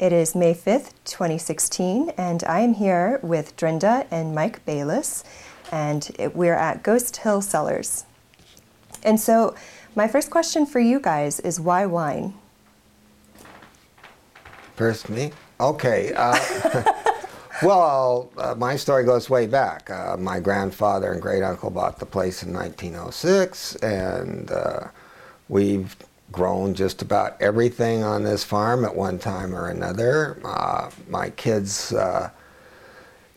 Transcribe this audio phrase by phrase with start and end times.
[0.00, 5.24] It is May 5th, 2016, and I am here with Drenda and Mike Bayliss,
[5.70, 8.06] and we're at Ghost Hill Cellars.
[9.02, 9.54] And so,
[9.94, 12.32] my first question for you guys is why wine?
[14.74, 15.32] First, me?
[15.60, 16.14] Okay.
[16.16, 16.82] Uh,
[17.62, 19.90] well, uh, my story goes way back.
[19.90, 24.84] Uh, my grandfather and great uncle bought the place in 1906, and uh,
[25.50, 25.94] we've
[26.32, 30.40] grown just about everything on this farm at one time or another.
[30.44, 32.30] Uh, my kids uh,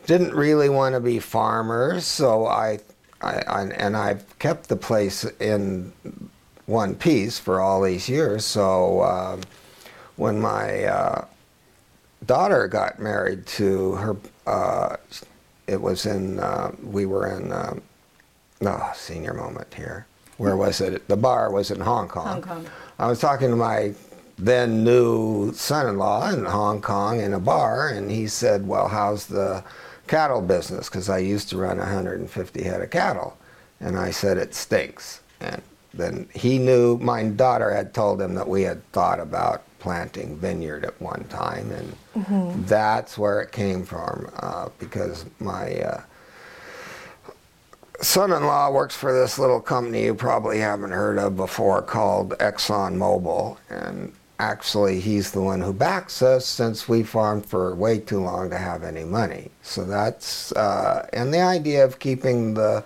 [0.06, 2.78] didn't really want to be farmers, so I,
[3.20, 5.92] I, I, and I've kept the place in
[6.66, 8.44] one piece for all these years.
[8.44, 9.40] So uh,
[10.16, 11.24] when my uh,
[12.26, 14.16] daughter got married to her,
[14.46, 14.96] uh,
[15.66, 17.52] it was in uh, we were in.
[17.52, 20.06] oh, senior moment here.
[20.36, 21.06] Where was it?
[21.06, 22.26] The bar was in Hong Kong.
[22.26, 22.66] Hong Kong.
[22.98, 23.94] I was talking to my
[24.36, 29.62] then new son-in-law in Hong Kong in a bar, and he said, "Well, how's the
[30.06, 33.36] cattle business?" Because I used to run 150 head of cattle,
[33.80, 35.20] and I said it stinks.
[35.40, 40.36] And then he knew my daughter had told him that we had thought about planting
[40.36, 42.64] vineyard at one time, and mm-hmm.
[42.64, 44.30] that's where it came from.
[44.36, 46.02] Uh, because my uh,
[48.04, 53.56] son-in-law works for this little company you probably haven't heard of before called Exxon Mobil,
[53.70, 58.50] and actually he's the one who backs us since we farmed for way too long
[58.50, 59.50] to have any money.
[59.62, 62.84] So that's uh, and the idea of keeping the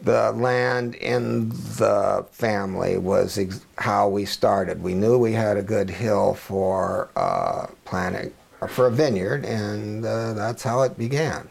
[0.00, 4.82] the land in the family was ex- how we started.
[4.82, 8.32] We knew we had a good hill for uh, planting
[8.68, 11.48] for a vineyard, and uh, that's how it began.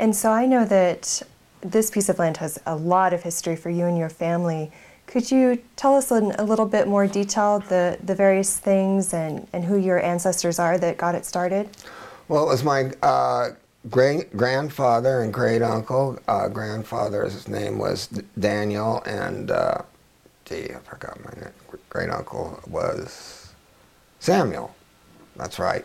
[0.00, 1.22] And so I know that
[1.60, 4.72] this piece of land has a lot of history for you and your family.
[5.06, 9.46] Could you tell us in a little bit more detail the, the various things and,
[9.52, 11.68] and who your ancestors are that got it started?
[12.28, 13.50] Well, it was my uh,
[13.90, 16.18] great grandfather and great uncle.
[16.26, 18.06] Uh, grandfather's name was
[18.38, 19.82] Daniel, and uh,
[20.46, 21.52] gee, I forgot my name.
[21.90, 23.52] Great uncle was
[24.18, 24.74] Samuel.
[25.36, 25.84] That's right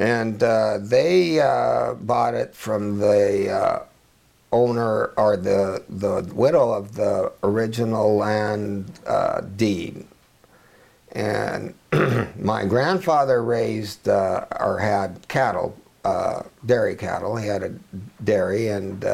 [0.00, 3.82] and uh, they uh, bought it from the uh,
[4.50, 10.06] owner or the the widow of the original land uh, deed.
[11.12, 11.74] And
[12.38, 17.36] my grandfather raised uh, or had cattle, uh, dairy cattle.
[17.36, 17.74] He had a
[18.24, 19.04] dairy, and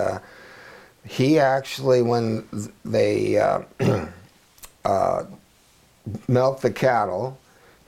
[1.04, 2.46] he actually, when
[2.84, 3.34] they
[6.28, 7.38] milked the cattle,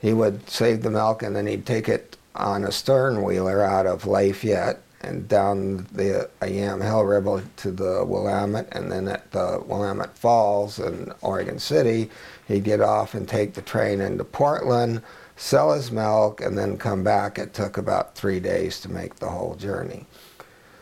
[0.01, 2.08] he would save the milk and then he'd take it
[2.39, 8.67] on a stern wheeler out of Lafayette and down the Yamhill River to the Willamette,
[8.71, 12.09] and then at the Willamette Falls in Oregon City,
[12.47, 15.01] he'd get off and take the train into Portland,
[15.37, 17.39] sell his milk, and then come back.
[17.39, 20.05] It took about three days to make the whole journey.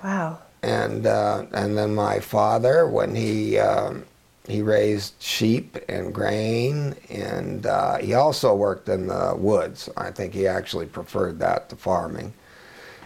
[0.03, 0.39] Wow.
[0.63, 4.05] And uh, and then my father, when he um,
[4.47, 9.89] he raised sheep and grain, and uh, he also worked in the woods.
[9.97, 12.33] I think he actually preferred that to farming.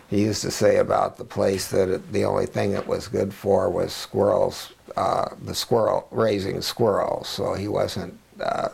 [0.08, 3.34] He used to say about the place that it, the only thing it was good
[3.34, 7.28] for was squirrels, uh, the squirrel raising squirrels.
[7.28, 8.20] So he wasn't.
[8.40, 8.70] Uh,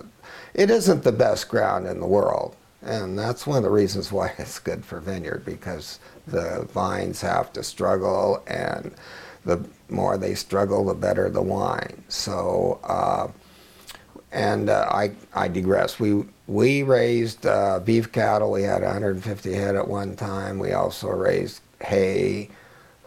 [0.53, 4.33] it isn't the best ground in the world, and that's one of the reasons why
[4.37, 8.93] it's good for vineyard because the vines have to struggle and
[9.47, 12.03] the more they struggle, the better the wine.
[12.09, 13.29] So, uh,
[14.31, 15.99] and uh, I, I digress.
[15.99, 18.51] We, we raised uh, beef cattle.
[18.51, 20.59] We had 150 head at one time.
[20.59, 22.49] We also raised hay.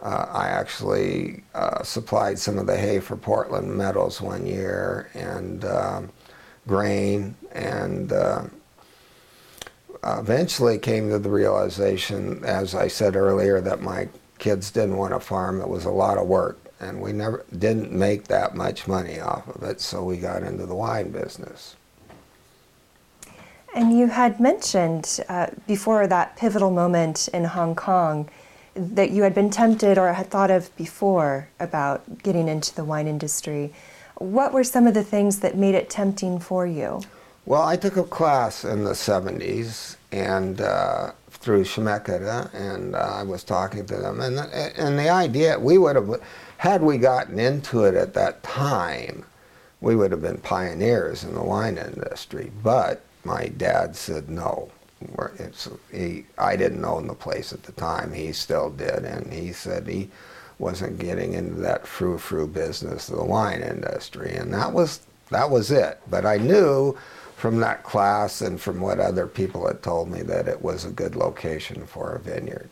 [0.01, 5.63] Uh, I actually uh, supplied some of the hay for Portland Meadows one year and
[5.63, 6.09] um,
[6.65, 8.45] grain and uh,
[10.03, 14.09] eventually came to the realization, as I said earlier, that my
[14.41, 15.61] kids didn't want to farm.
[15.61, 19.47] It was a lot of work and we never didn't make that much money off
[19.47, 21.75] of it, so we got into the wine business.
[23.73, 28.29] And you had mentioned uh, before that pivotal moment in Hong Kong
[28.73, 33.07] that you had been tempted or had thought of before about getting into the wine
[33.07, 33.71] industry.
[34.15, 37.01] What were some of the things that made it tempting for you?
[37.45, 41.11] Well, I took a class in the 70s and uh,
[41.41, 45.95] through Chemeketa, and uh, I was talking to them, and and the idea we would
[45.95, 46.21] have
[46.57, 49.25] had we gotten into it at that time,
[49.81, 52.51] we would have been pioneers in the wine industry.
[52.63, 54.69] But my dad said no.
[55.91, 58.13] He, I didn't own the place at the time.
[58.13, 60.11] He still did, and he said he
[60.59, 65.01] wasn't getting into that frou-frou business of the wine industry, and that was
[65.31, 65.99] that was it.
[66.07, 66.95] But I knew
[67.41, 70.91] from that class and from what other people had told me that it was a
[70.91, 72.69] good location for a vineyard.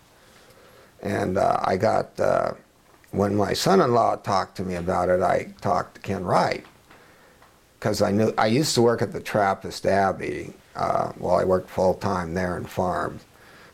[1.02, 2.52] And uh, I got uh,
[3.10, 6.64] when my son-in-law talked to me about it, I talked to Ken Wright
[7.80, 11.72] because I knew I used to work at the Trappist Abbey uh, while I worked
[11.72, 13.22] full time there and farmed.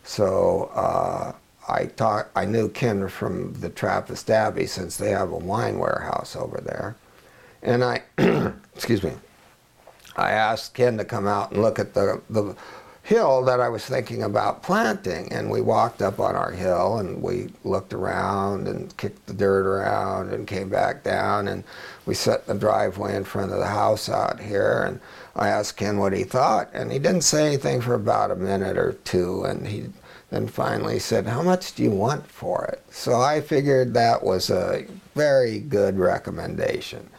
[0.06, 1.34] So uh,
[1.68, 2.32] I talked.
[2.38, 6.96] I knew Ken from the Trappist Abbey since they have a wine warehouse over there,
[7.62, 8.02] and I,
[8.74, 9.12] excuse me,
[10.16, 12.56] I asked Ken to come out and look at the the
[13.06, 15.32] hill that I was thinking about planting.
[15.32, 19.68] And we walked up on our hill and we looked around and kicked the dirt
[19.68, 21.64] around and came back down and
[22.08, 24.84] we set the driveway in front of the house out here.
[24.88, 25.00] And
[25.36, 28.78] I asked Ken what he thought, and he didn't say anything for about a minute
[28.78, 29.44] or two.
[29.44, 29.90] And he
[30.32, 32.84] then finally said, How much do you want for it?
[32.90, 37.10] So I figured that was a very good recommendation.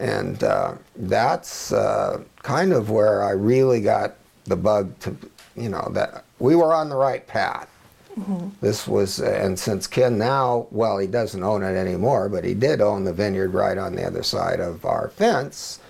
[0.00, 4.14] And uh, that's uh, kind of where I really got
[4.44, 5.14] the bug to,
[5.54, 7.68] you know, that we were on the right path.
[8.18, 8.48] Mm-hmm.
[8.62, 12.80] This was, and since Ken now, well, he doesn't own it anymore, but he did
[12.80, 15.80] own the vineyard right on the other side of our fence.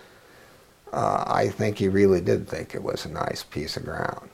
[0.92, 4.28] Uh, I think he really did think it was a nice piece of ground.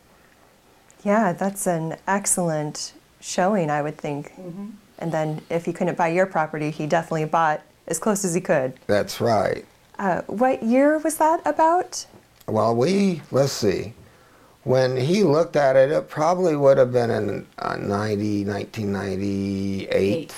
[1.05, 4.33] Yeah, that's an excellent showing, I would think.
[4.33, 4.71] Mm-hmm.
[4.99, 8.41] And then if he couldn't buy your property, he definitely bought as close as he
[8.41, 8.75] could.
[8.87, 9.65] That's right.
[9.99, 12.07] Uh, what year was that about?
[12.47, 13.95] Well, we, let's see
[14.67, 20.35] when he looked at it, it probably would have been in uh, 90, 1998.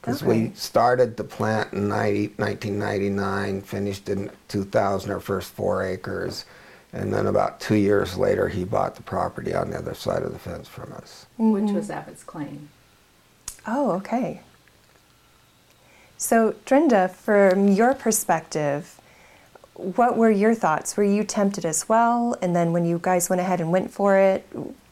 [0.00, 0.30] Because mm-hmm.
[0.30, 0.44] okay.
[0.48, 6.46] we started the plant in 90, 1999, finished in 2000, our first four acres.
[6.94, 10.32] And then about two years later, he bought the property on the other side of
[10.32, 11.26] the fence from us.
[11.34, 11.50] Mm-hmm.
[11.50, 12.70] Which was Abbott's Claim.
[13.66, 14.40] Oh, okay.
[16.20, 19.00] So, Drenda, from your perspective,
[19.74, 20.96] what were your thoughts?
[20.96, 22.34] Were you tempted as well?
[22.42, 24.44] And then when you guys went ahead and went for it,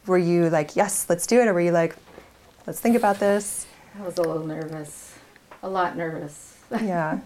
[0.05, 1.49] were you like, yes, let's do it?
[1.49, 1.97] Or were you like,
[2.65, 3.67] let's think about this?
[3.99, 5.15] I was a little nervous,
[5.61, 6.57] a lot nervous.
[6.71, 7.19] Yeah.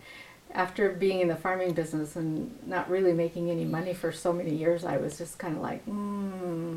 [0.52, 4.54] After being in the farming business and not really making any money for so many
[4.54, 6.76] years, I was just kind of like, hmm,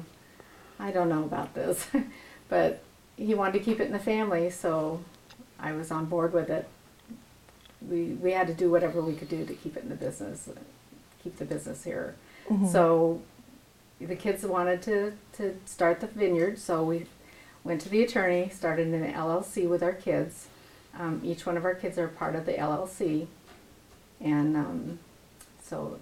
[0.80, 1.86] I don't know about this.
[2.50, 2.82] but
[3.18, 5.04] he wanted to keep it in the family, so
[5.62, 6.68] I was on board with it
[7.88, 10.50] we, we had to do whatever we could do to keep it in the business,
[11.24, 12.16] keep the business here.
[12.50, 12.68] Mm-hmm.
[12.68, 13.22] So
[14.00, 17.06] the kids wanted to, to start the vineyard, so we
[17.64, 20.48] went to the attorney, started an LLC with our kids.
[20.98, 23.28] Um, each one of our kids are part of the LLC,
[24.20, 25.00] and um,
[25.64, 26.00] so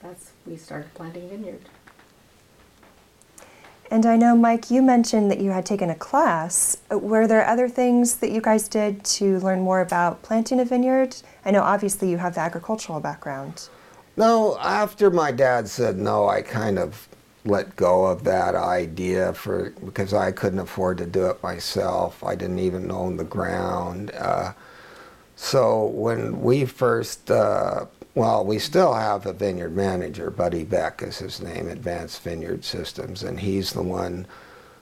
[0.00, 1.60] that's we started planting vineyard.
[3.90, 6.78] And I know, Mike, you mentioned that you had taken a class.
[6.90, 11.16] Were there other things that you guys did to learn more about planting a vineyard?
[11.44, 13.68] I know, obviously, you have the agricultural background.
[14.16, 17.08] No, after my dad said no, I kind of
[17.44, 22.24] let go of that idea for because I couldn't afford to do it myself.
[22.24, 24.12] I didn't even own the ground.
[24.16, 24.52] Uh,
[25.36, 31.18] so when we first uh, well, we still have a vineyard manager, Buddy Beck is
[31.18, 34.26] his name, Advanced Vineyard Systems, and he's the one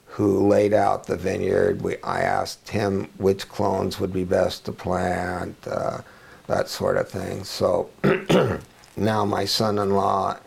[0.07, 1.81] who laid out the vineyard.
[1.81, 6.03] We, I asked him which clones would be best to plant, uh,
[6.47, 7.45] that sort of thing.
[7.45, 7.89] So
[8.97, 10.39] now my son-in-law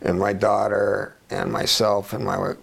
[0.00, 2.54] and my daughter and myself and my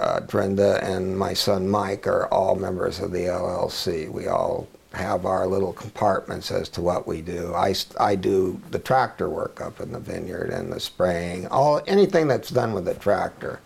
[0.00, 4.10] uh, Drenda and my son Mike are all members of the LLC.
[4.10, 7.54] We all have our little compartments as to what we do.
[7.54, 12.28] I, I do the tractor work up in the vineyard and the spraying, all anything
[12.28, 13.60] that's done with the tractor.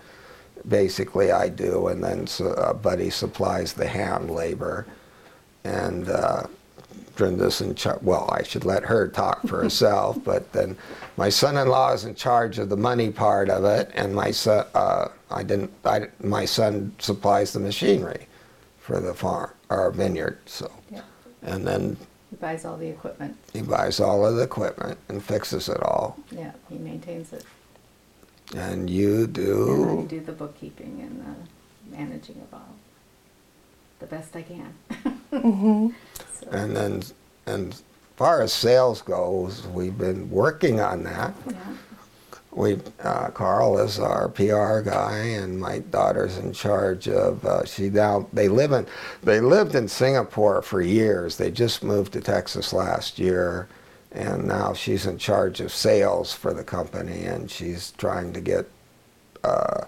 [0.66, 4.86] Basically, I do, and then uh, Buddy supplies the hand labor,
[5.64, 6.44] and uh,
[7.14, 8.02] Drenda's in charge.
[8.02, 10.76] Well, I should let her talk for herself, but then
[11.16, 15.08] my son-in-law is in charge of the money part of it, and my son, uh,
[15.30, 18.26] I didn't, I, my son supplies the machinery
[18.78, 20.38] for the farm or vineyard.
[20.46, 20.70] So.
[20.90, 21.02] Yeah
[21.42, 21.96] and then
[22.30, 23.36] He buys all the equipment.
[23.52, 26.16] he buys all of the equipment and fixes it all.
[26.30, 27.44] Yeah, he maintains it.
[28.56, 32.74] And you And I do, do the bookkeeping and the managing of all,
[34.00, 34.74] the best I can.
[35.32, 35.88] Mm-hmm.
[36.40, 37.02] So, and then,
[37.46, 37.82] and as
[38.16, 41.34] far as sales goes, we've been working on that.
[41.50, 41.56] yeah.
[42.58, 47.44] We uh, Carl is our PR guy, and my daughter's in charge of.
[47.44, 48.84] Uh, she now they live in
[49.22, 51.36] they lived in Singapore for years.
[51.36, 53.68] They just moved to Texas last year,
[54.10, 58.68] and now she's in charge of sales for the company, and she's trying to get
[59.44, 59.84] uh,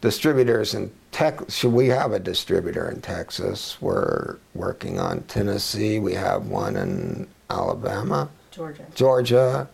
[0.00, 1.54] distributors in Texas.
[1.54, 3.80] Should we have a distributor in Texas?
[3.80, 6.00] We're working on Tennessee.
[6.00, 8.86] We have one in Alabama, Georgia.
[8.96, 9.68] Georgia.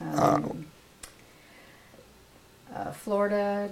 [0.00, 0.66] Um,
[2.74, 3.70] uh, Florida,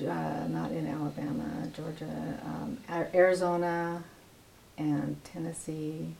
[0.00, 2.78] uh, not in Alabama, Georgia, um,
[3.14, 4.02] Arizona,
[4.76, 6.14] and Tennessee.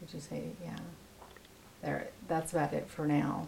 [0.00, 0.76] Did you say yeah?
[1.82, 2.08] There.
[2.28, 3.46] That's about it for now.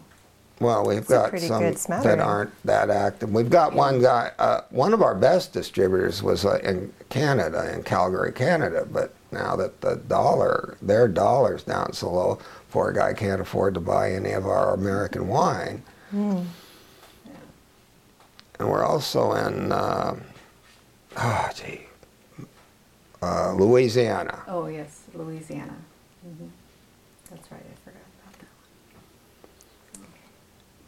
[0.59, 3.31] Well, we've It's a got some good that aren't that active.
[3.31, 4.31] We've got one guy.
[4.37, 8.85] Uh, one of our best distributors was uh, in Canada, in Calgary, Canada.
[8.91, 12.39] But now that the dollar, their dollar's down so low,
[12.71, 15.81] poor guy can't afford to buy any of our American wine.
[18.59, 20.15] And we're also in, uh,
[21.17, 21.85] oh gee,
[23.21, 24.43] uh, Louisiana.
[24.47, 25.75] Oh yes, Louisiana.
[26.23, 26.47] hmm
[27.29, 27.61] That's right.
[27.61, 30.01] I forgot about that.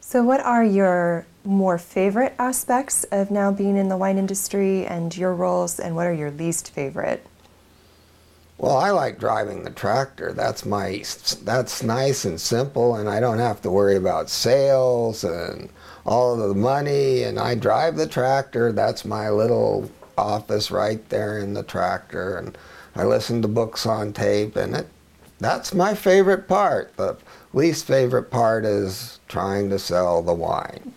[0.01, 5.15] So, what are your more favorite aspects of now being in the wine industry and
[5.15, 7.25] your roles, and what are your least favorite?
[8.57, 10.33] Well, I like driving the tractor.
[10.33, 11.03] That's my
[11.43, 15.69] that's nice and simple, and I don't have to worry about sales and
[16.05, 17.23] all of the money.
[17.23, 18.71] And I drive the tractor.
[18.71, 22.57] That's my little office right there in the tractor, and
[22.95, 24.87] I listen to books on tape, and it
[25.39, 26.95] that's my favorite part.
[26.97, 27.17] The
[27.51, 30.93] least favorite part is trying to sell the wine.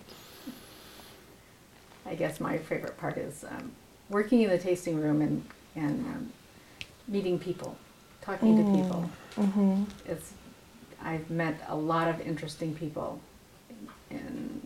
[2.04, 3.72] I guess my favorite part is um,
[4.10, 5.44] working in the tasting room and
[5.74, 6.32] and um,
[7.08, 7.76] meeting people,
[8.20, 9.10] talking to people.
[9.36, 9.84] Mm-hmm.
[10.06, 10.32] It's
[11.02, 13.20] I've met a lot of interesting people
[14.10, 14.63] in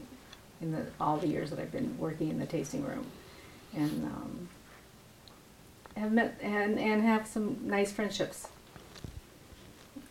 [0.60, 3.06] in the all the years that I've been working in the tasting room,
[3.74, 4.48] and um,
[5.96, 8.48] have met and and have some nice friendships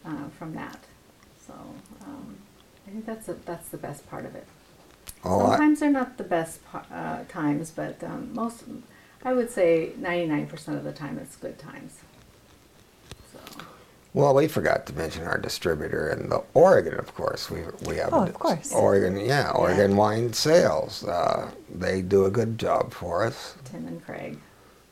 [0.05, 0.79] uh, from that.
[1.45, 1.53] So
[2.05, 2.37] um,
[2.87, 4.45] I think that's a, that's the best part of it.
[5.23, 6.59] Oh, I- Sometimes they're not the best
[6.91, 8.63] uh, times, but um, most,
[9.23, 11.99] I would say 99% of the time it's good times.
[14.17, 17.51] Well, we forgot to mention our distributor in the Oregon, of course.
[17.51, 18.73] We we have Oh, of course.
[18.73, 21.03] Oregon, yeah, Oregon Wine Sales.
[21.03, 23.53] Uh, they do a good job for us.
[23.65, 24.39] Tim and Craig.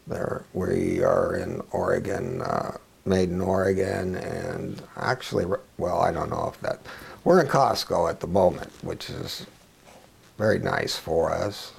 [0.05, 5.45] There, we are in Oregon, uh, made in Oregon, and actually,
[5.79, 6.81] well, I don't know if that.
[7.23, 9.47] We're in Costco at the moment, which is
[10.37, 11.71] very nice for us.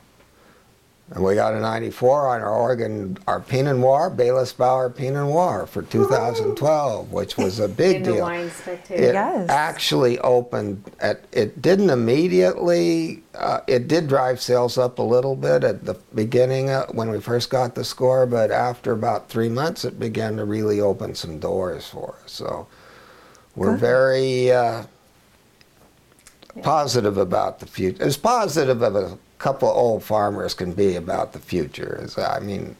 [1.12, 5.64] And we got a 94 on our Oregon, our Pinot Noir, Bayliss Bower Pinot Noir
[5.68, 8.16] for 2012, which was a big in deal.
[8.16, 9.02] the Wine Spectator.
[9.04, 9.46] It Yes.
[9.48, 15.62] actually opened at, it didn't immediately, uh, it did drive sales up a little bit
[15.62, 19.84] at the beginning uh, when we first got the score, but after about three months,
[19.84, 22.32] it began to really open some doors for us.
[22.32, 22.66] So
[23.54, 23.80] we're Good.
[23.80, 24.82] very uh,
[26.56, 26.62] Yeah.
[26.62, 28.02] positive about the future.
[28.02, 31.98] As positive as a couple old farmers can be about the future.
[32.02, 32.76] Is uh, I mean,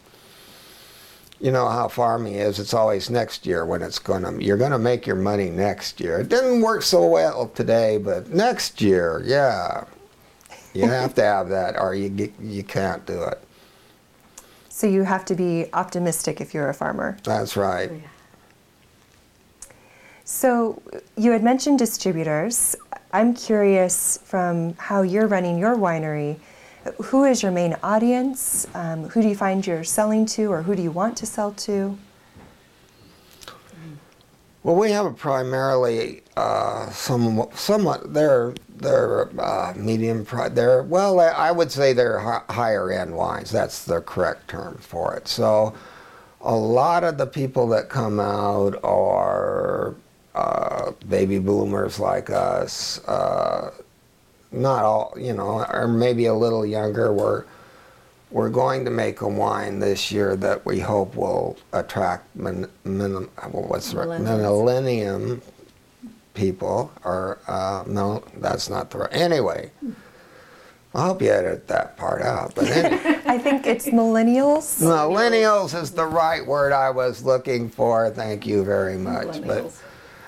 [1.41, 2.59] you know how farming is.
[2.59, 4.39] It's always next year when it's gonna.
[4.39, 6.21] You're gonna make your money next year.
[6.21, 9.85] It didn't work so well today, but next year, yeah,
[10.75, 13.41] you have to have that, or you get- you can't do it.
[14.69, 17.17] So, you have to be optimistic if you're a farmer.
[17.25, 17.91] That's right.
[17.91, 19.69] Yeah.
[20.25, 20.83] So,
[21.17, 22.77] you had mentioned distributors.
[23.17, 26.37] I'm curious from how you're running your winery,
[27.03, 28.67] who is your main audience?
[28.75, 31.53] Um, who do you find you're selling to, or who do you want to sell
[31.53, 31.97] to?
[34.63, 41.19] Well, we have a primarily uh, some, somewhat they're they're uh, medium pri They're well,
[41.19, 43.51] I would say they're hi- higher end wines.
[43.51, 45.27] That's the correct term for it.
[45.27, 45.73] So,
[46.43, 49.95] a lot of the people that come out are
[50.37, 53.05] uh, baby boomers like us.
[53.07, 53.73] Uh,
[54.53, 57.13] not all, you know, or maybe a little younger.
[57.13, 57.45] We're
[58.31, 63.13] we're going to make a wine this year that we hope will attract min, min,
[63.13, 65.41] well, what's the right millennium
[66.37, 66.93] people.
[67.03, 69.13] Or uh, no, that's not the right.
[69.13, 69.71] Anyway,
[70.95, 72.55] I hope you edit that part out.
[72.55, 74.81] But anyway, I think it's millennials.
[74.83, 78.11] millennials is the right word I was looking for.
[78.11, 79.43] Thank you very much.
[79.43, 79.83] But Millennials.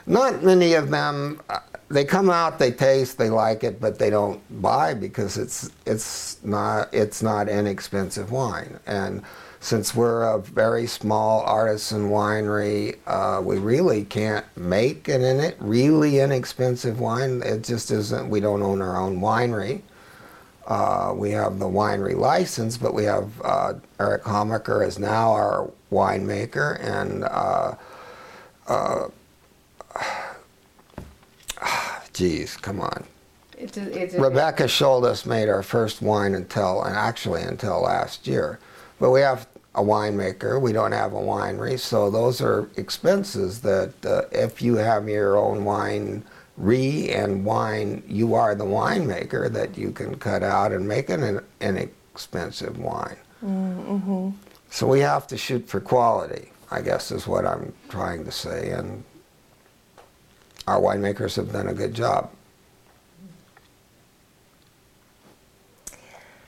[0.09, 1.41] Not many of them.
[1.51, 1.59] Uh,
[1.91, 6.43] they come out, they taste, they like it, but they don't buy because it's it's
[6.45, 8.81] not it's not inexpensive wine.
[8.87, 9.23] And
[9.61, 15.57] since we're a very small artisan winery, uh, we really can't make an in it
[15.61, 17.43] really inexpensive wine.
[17.45, 18.31] It just isn't.
[18.31, 19.83] We don't own our own winery.
[20.67, 25.71] Uh, we have the winery license, but we have uh, Eric Hamacher is now our
[25.91, 27.25] winemaker, and
[31.63, 33.05] uh geez, come on.
[33.57, 38.27] It's a, it's a, Rebecca Schuldes made our first wine until, and actually until last
[38.27, 38.61] year.
[39.01, 40.61] But we have a winemaker.
[40.61, 45.37] We don't have a winery, so those are expenses that uh, if you have your
[45.37, 46.25] own wine
[46.57, 51.41] re and wine, you are the winemaker that you can cut out and make an
[51.61, 53.17] inexpensive wine.
[53.45, 54.31] Mm-hmm.
[54.71, 58.71] So we have to shoot for quality, I guess is what I'm trying to say,
[58.71, 59.05] and
[60.69, 62.31] our winemakers have done a good job.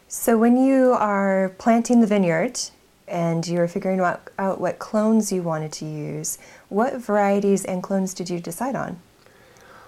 [0.09, 2.61] So when you are planting the vineyard
[3.09, 8.29] and you're figuring out, what clones you wanted to use, what varieties and clones did
[8.29, 9.01] you decide on?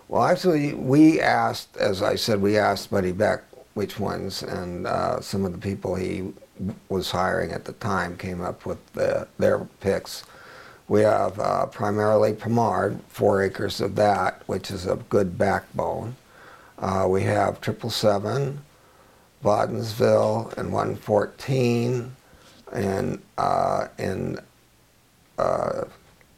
[0.09, 5.21] Well, actually, we asked, as I said, we asked Buddy Beck which ones, and uh,
[5.21, 6.33] some of the people he
[6.89, 10.25] was hiring at the time came up with the, their picks.
[10.93, 16.17] We have uh, primarily Pommard, four acres of that, which is a good backbone.
[16.79, 18.63] Uh, we have Triple Seven,
[19.43, 22.15] Wadenswil, and 114,
[22.75, 24.39] and uh, in
[25.39, 25.85] uh,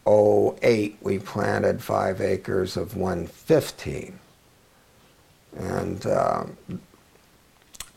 [0.07, 4.17] 08 we planted five acres of 115,
[5.57, 6.57] and um,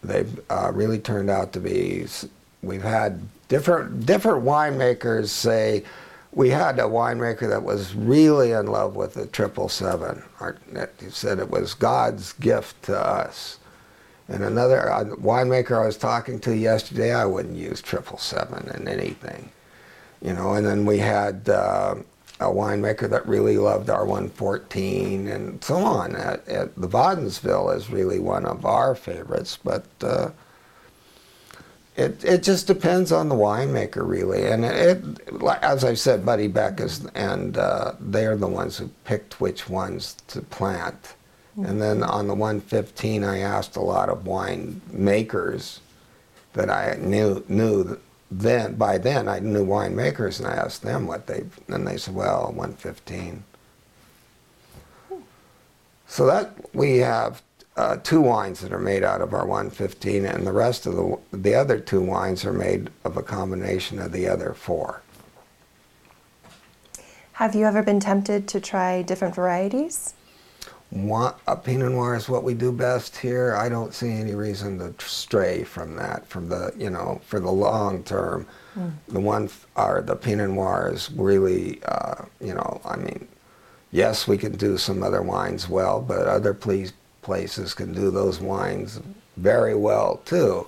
[0.03, 2.07] they've uh, really turned out to be.
[2.63, 5.83] We've had different different winemakers say
[6.37, 10.21] we had a winemaker that was really in love with the triple seven.
[10.99, 13.57] He said it was God's gift to us.
[14.27, 14.83] And another
[15.19, 19.49] winemaker I was talking to yesterday, I wouldn't use triple seven in anything,
[20.21, 20.53] you know.
[20.53, 21.95] And then we had uh,
[22.39, 26.15] a winemaker that really loved our 114 and so on.
[26.15, 29.87] At, at the Wadenswil is really one of our favorites, but.
[30.01, 30.29] Uh,
[31.97, 34.45] it, it just depends on the winemaker, really.
[34.45, 38.89] And it, it as I said, Buddy Beck is, and uh, they're the ones who
[39.03, 41.15] picked which ones to plant.
[41.57, 41.65] Mm-hmm.
[41.65, 45.79] And then on the 115, I asked a lot of wine makers
[46.53, 48.75] that I knew knew then.
[48.75, 51.45] By then, I knew winemakers, and I asked them what they.
[51.67, 53.43] And they said, "Well, 115."
[56.07, 57.41] So that we have
[57.77, 61.17] uh, two wines that are made out of our 115, and the rest of the
[61.31, 65.01] the other two wines are made of a combination of the other four.
[67.33, 70.15] Have you ever been tempted to try different varieties?
[71.47, 73.55] a Pinot Noir is what we do best here.
[73.55, 76.25] I don't see any reason to stray from that.
[76.27, 78.91] From the you know for the long term, mm.
[79.07, 83.27] the one are the Pinot Noir is really uh, you know I mean,
[83.91, 86.93] yes we can do some other wines well, but other please
[87.27, 89.01] places can do those wines
[89.35, 90.65] very well too.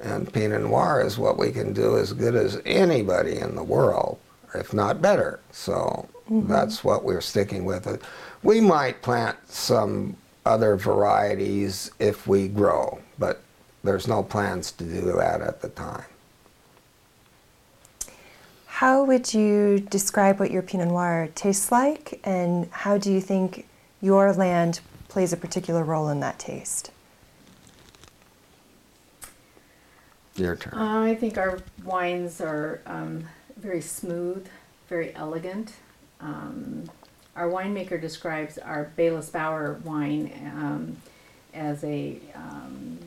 [0.00, 4.20] And Pinot Noir is what we can do as good as anybody in the world,
[4.54, 5.40] if not better.
[5.50, 6.46] So mm-hmm.
[6.46, 8.00] that's what we're sticking with.
[8.44, 10.16] We might plant some
[10.46, 13.42] other varieties if we grow, but
[13.82, 16.04] there's no plans to do that at the time.
[18.66, 23.66] How would you describe what your Pinot Noir tastes like, and how do you think
[24.00, 24.80] your land
[25.12, 26.90] plays a particular role in that taste?
[30.36, 30.72] Your turn.
[30.72, 34.48] Uh, I think our wines are um, very smooth,
[34.88, 35.74] very elegant.
[36.18, 36.84] Um,
[37.36, 40.96] our winemaker describes our Bayliss Bower wine um,
[41.52, 42.98] as a, um,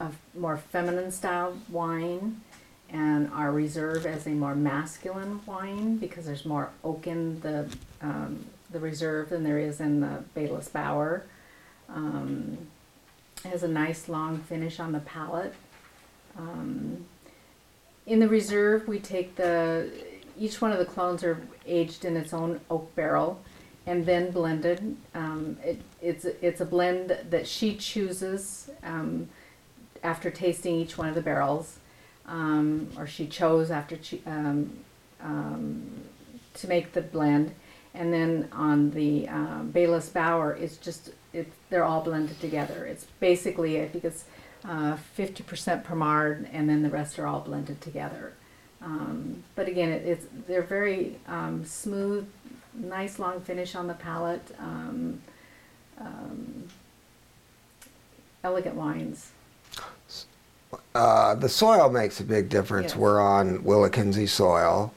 [0.00, 2.40] a more feminine style wine,
[2.88, 7.68] and our reserve as a more masculine wine because there's more oak in the
[8.00, 11.24] um, the reserve than there is in the Bayliss Bower.
[11.88, 12.58] Um,
[13.44, 15.54] it has a nice long finish on the palate.
[16.38, 17.04] Um,
[18.06, 19.90] in the reserve, we take the
[20.38, 23.40] each one of the clones are aged in its own oak barrel
[23.86, 24.96] and then blended.
[25.14, 29.28] Um, it, it's it's a blend that she chooses um,
[30.02, 31.78] after tasting each one of the barrels,
[32.26, 34.72] um, or she chose after she, um,
[35.20, 36.02] um,
[36.54, 37.54] to make the blend
[37.94, 42.84] and then on the um, Bayliss Bower, it's just it, they're all blended together.
[42.86, 44.24] It's basically I think it's
[44.64, 48.32] uh, fifty percent Pommard, and then the rest are all blended together.
[48.80, 52.28] Um, but again, it, it's they're very um, smooth,
[52.74, 54.54] nice long finish on the palate.
[54.58, 55.20] Um,
[55.98, 56.68] um,
[58.44, 59.30] elegant wines.
[60.94, 62.92] Uh, the soil makes a big difference.
[62.92, 62.96] Yes.
[62.96, 64.92] We're on Willakenzie soil,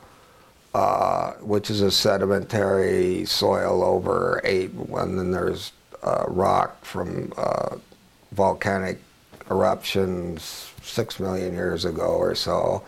[0.76, 5.72] uh, which is a sedimentary soil over eight, and then there's
[6.04, 7.78] uh, rock from uh,
[8.34, 9.00] volcanic
[9.50, 12.84] eruptions six million years ago or so.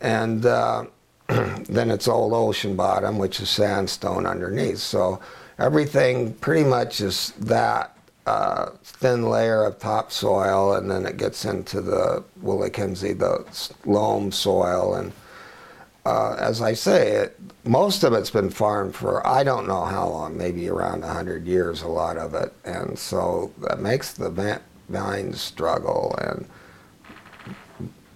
[0.00, 0.86] And uh,
[1.28, 4.78] then it's old ocean bottom, which is sandstone underneath.
[4.78, 5.20] So
[5.60, 11.82] everything pretty much is that uh, thin layer of topsoil, and then it gets into
[11.82, 13.46] the Willakenzie, the
[13.88, 14.96] loam soil.
[14.96, 15.12] And
[16.04, 20.08] uh, as I say, it, most of it's been farmed for I don't know how
[20.08, 22.52] long, maybe around 100 years, a lot of it.
[22.64, 26.14] And so that makes the vines struggle.
[26.20, 26.48] And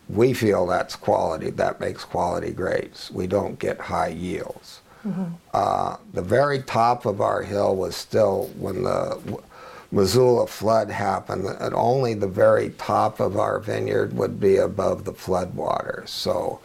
[0.09, 3.11] we feel that's quality, that makes quality grapes.
[3.11, 4.81] We don't get high yields.
[5.55, 9.40] Uh, the very top of our hill was still when the
[9.92, 15.12] Missoula flood happened, and only the very top of our vineyard would be above the
[15.12, 16.09] flood floodwaters.
[16.09, 16.61] So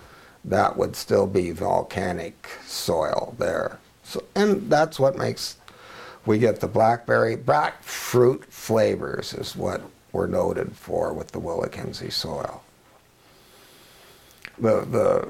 [0.46, 3.80] that would still be volcanic soil there.
[4.04, 5.58] So, and that's what makes
[6.26, 12.12] we get the blackberry, black fruit flavors is what we're noted for with the Willakenzie
[12.12, 12.64] soil.
[14.60, 15.30] The, the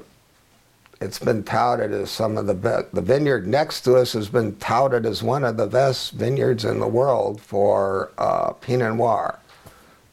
[1.00, 2.94] it's been touted as some of the best.
[2.94, 6.80] The vineyard next to us has been touted as one of the best vineyards in
[6.80, 9.40] the world for uh, Pinot Noir.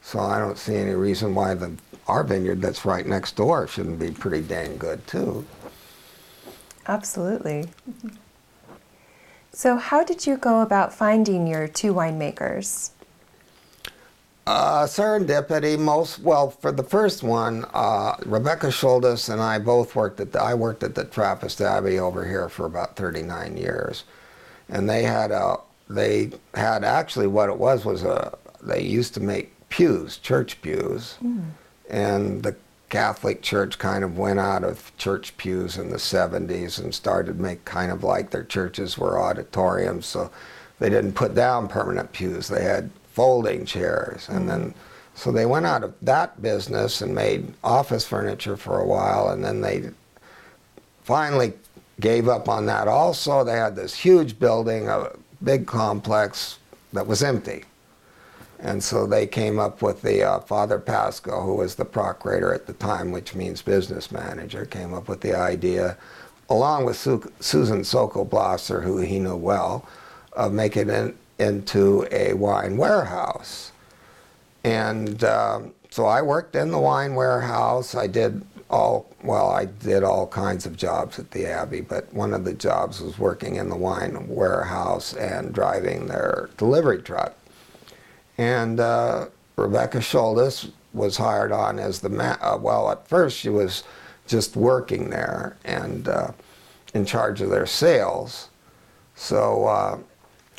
[0.01, 1.75] So I don't see any reason why the
[2.09, 5.45] our vineyard that's right next door shouldn't be pretty dang good too.
[6.87, 7.69] Absolutely.
[9.51, 12.91] So, how did you go about finding your two winemakers?
[14.47, 20.19] Uh, serendipity, most well for the first one, uh, Rebecca Schuldes and I both worked
[20.19, 20.31] at.
[20.31, 24.05] The, I worked at the Trappist Abbey over here for about 39 years,
[24.67, 25.57] and they had a.
[25.87, 28.35] They had actually what it was was a.
[28.63, 31.17] They used to make pews, church pews,
[31.89, 32.55] and the
[32.89, 37.41] Catholic Church kind of went out of church pews in the 70s and started to
[37.41, 40.31] make kind of like their churches were auditoriums, so
[40.79, 42.47] they didn't put down permanent pews.
[42.47, 44.73] They had folding chairs, and then mm.
[45.13, 49.43] so they went out of that business and made office furniture for a while, and
[49.43, 49.89] then they
[51.03, 51.53] finally
[51.99, 52.87] gave up on that.
[52.87, 55.11] Also, they had this huge building, a
[55.43, 56.57] big complex
[56.93, 57.65] that was empty.
[58.61, 62.67] And so they came up with the uh, Father Pasco, who was the procurator at
[62.67, 65.97] the time, which means business manager, came up with the idea,
[66.49, 68.25] along with Su- Susan Sokol
[68.81, 69.87] who he knew well,
[70.33, 73.71] of making it into a wine warehouse.
[74.65, 77.95] And um, so I worked in the wine warehouse.
[77.95, 82.33] I did all, well, I did all kinds of jobs at the Abbey, but one
[82.33, 87.35] of the jobs was working in the wine warehouse and driving their delivery truck.
[88.39, 92.89] And uh, Rebecca Schuldes was hired on as the ma- uh, well.
[92.89, 93.83] At first, she was
[94.27, 96.31] just working there and uh,
[96.93, 98.47] in charge of their sales.
[99.13, 99.97] So uh,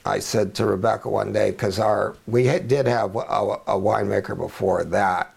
[0.04, 4.84] I said to Rebecca one day because our we did have a, a winemaker before
[4.84, 5.34] that,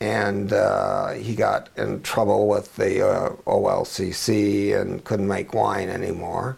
[0.00, 6.56] and uh, he got in trouble with the uh, OLCC and couldn't make wine anymore.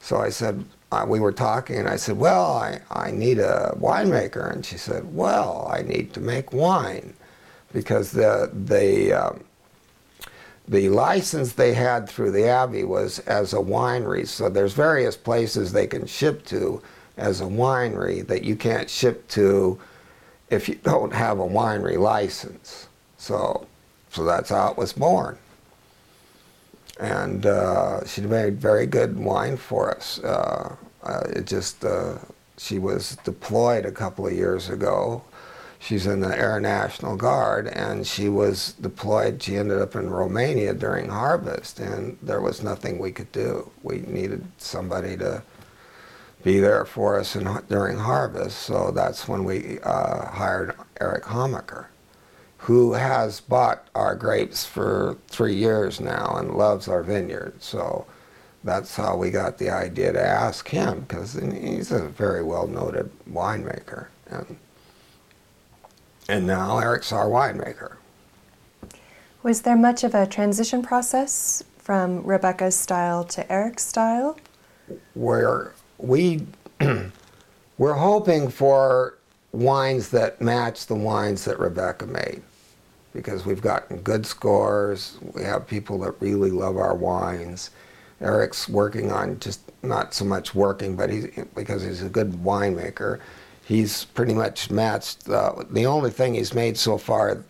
[0.00, 3.74] So I said, uh, we were talking, and I said, Well, I, I need a
[3.78, 4.52] winemaker.
[4.52, 7.14] And she said, Well, I need to make wine
[7.72, 9.44] because the, the, um,
[10.66, 14.26] the license they had through the Abbey was as a winery.
[14.26, 16.82] So there's various places they can ship to
[17.16, 19.78] as a winery that you can't ship to
[20.48, 22.88] if you don't have a winery license.
[23.16, 23.68] So,
[24.10, 25.38] so that's how it was born
[26.98, 30.18] and uh, she made very good wine for us.
[30.22, 32.18] Uh, uh, it just uh,
[32.58, 35.22] she was deployed a couple of years ago.
[35.78, 39.42] She's in the Air National Guard, and she was deployed.
[39.42, 43.70] She ended up in Romania during harvest, and there was nothing we could do.
[43.82, 45.42] We needed somebody to
[46.44, 51.86] be there for us in, during harvest, so that's when we uh, hired Eric Hamacher
[52.60, 57.54] who has bought our grapes for three years now and loves our vineyard.
[57.62, 58.04] So
[58.62, 63.10] that's how we got the idea to ask him because he's a very well noted
[63.30, 64.08] winemaker.
[64.26, 64.58] And,
[66.28, 67.96] and now Eric's our winemaker.
[69.42, 74.36] Was there much of a transition process from Rebecca's style to Eric's style?
[75.14, 76.46] Where we,
[77.78, 79.16] we're hoping for
[79.52, 82.42] wines that match the wines that Rebecca made
[83.12, 85.18] because we've gotten good scores.
[85.34, 87.70] We have people that really love our wines.
[88.20, 93.18] Eric's working on just not so much working, but he's because he's a good winemaker.
[93.64, 95.24] He's pretty much matched.
[95.24, 97.42] The only thing he's made so far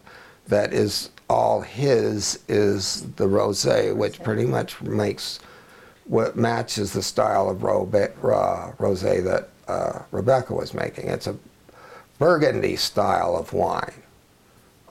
[0.46, 5.40] that is all his is the rosé, which pretty much makes
[6.04, 11.08] what matches the style of rosé that uh, Rebecca was making.
[11.08, 11.36] It's a
[12.18, 14.02] Burgundy style of wine.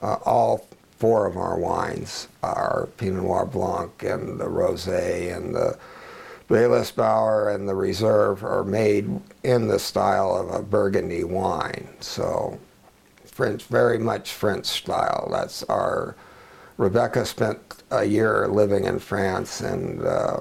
[0.02, 0.66] Uh, all
[0.98, 5.78] four of our wines our Pinot Noir Blanc and the Rosé and the
[6.48, 9.08] Bayliss Bower and the Reserve are made
[9.44, 11.88] in the style of a Burgundy wine.
[12.00, 12.58] So
[13.24, 15.28] French, very much French style.
[15.30, 16.16] That's our.
[16.76, 17.58] Rebecca spent
[17.90, 20.40] a year living in France and uh,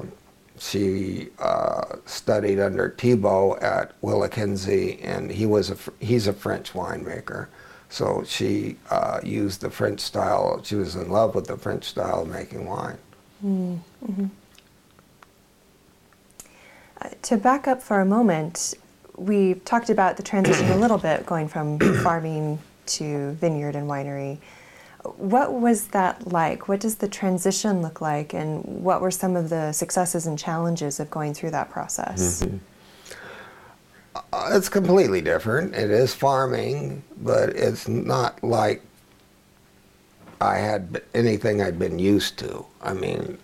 [0.59, 7.47] she uh, studied under Thibault at WillaKenzie, and he was a he's a French winemaker.
[7.89, 10.61] So she uh, used the French style.
[10.63, 12.97] She was in love with the French style of making wine.
[13.43, 14.25] Mm-hmm.
[17.01, 18.75] Uh, to back up for a moment,
[19.17, 24.37] we talked about the transition a little bit, going from farming to vineyard and winery.
[25.17, 26.67] What was that like?
[26.67, 30.99] What does the transition look like, and what were some of the successes and challenges
[30.99, 32.43] of going through that process?
[32.43, 32.57] Mm-hmm.
[34.15, 35.75] Uh, it's completely different.
[35.75, 38.81] It is farming, but it's not like
[40.41, 42.65] I had anything I'd been used to.
[42.81, 43.37] I mean,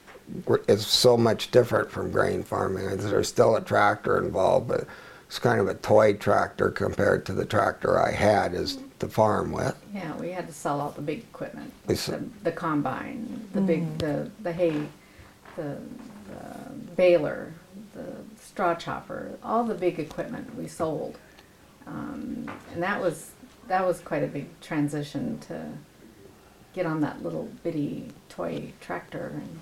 [0.68, 2.98] it's so much different from grain farming.
[2.98, 4.88] There's still a tractor involved, but
[5.28, 9.52] it's kind of a toy tractor compared to the tractor I had as to farm
[9.52, 9.76] with.
[9.94, 13.68] Yeah, we had to sell all the big equipment, the, the, combine, the mm.
[13.68, 14.88] big, the, the hay,
[15.58, 15.78] the,
[16.30, 17.65] the baler, the
[18.56, 21.20] straw chopper, all the big equipment we sold.
[21.86, 23.32] Um, and that was,
[23.68, 25.68] that was quite a big transition to
[26.72, 29.60] get on that little bitty toy tractor and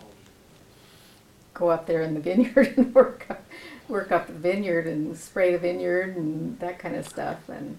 [1.55, 3.43] go up there in the vineyard and work up,
[3.87, 7.49] work up the vineyard and spray the vineyard and that kind of stuff.
[7.49, 7.77] And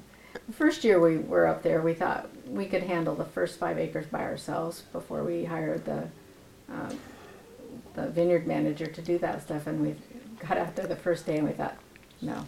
[0.48, 3.78] the first year we were up there, we thought we could handle the first five
[3.78, 6.08] acres by ourselves before we hired the
[6.72, 6.92] uh,
[7.94, 9.68] the vineyard manager to do that stuff.
[9.68, 9.94] And we
[10.46, 11.76] got out there the first day and we thought,
[12.20, 12.44] no,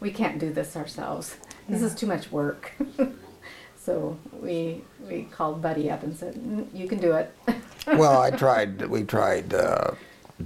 [0.00, 1.36] we can't do this ourselves.
[1.68, 2.72] This is too much work.
[3.76, 7.34] so we we called Buddy up and said, mm, you can do it.
[7.86, 8.86] well, I tried.
[8.86, 9.52] We tried.
[9.52, 9.92] Uh,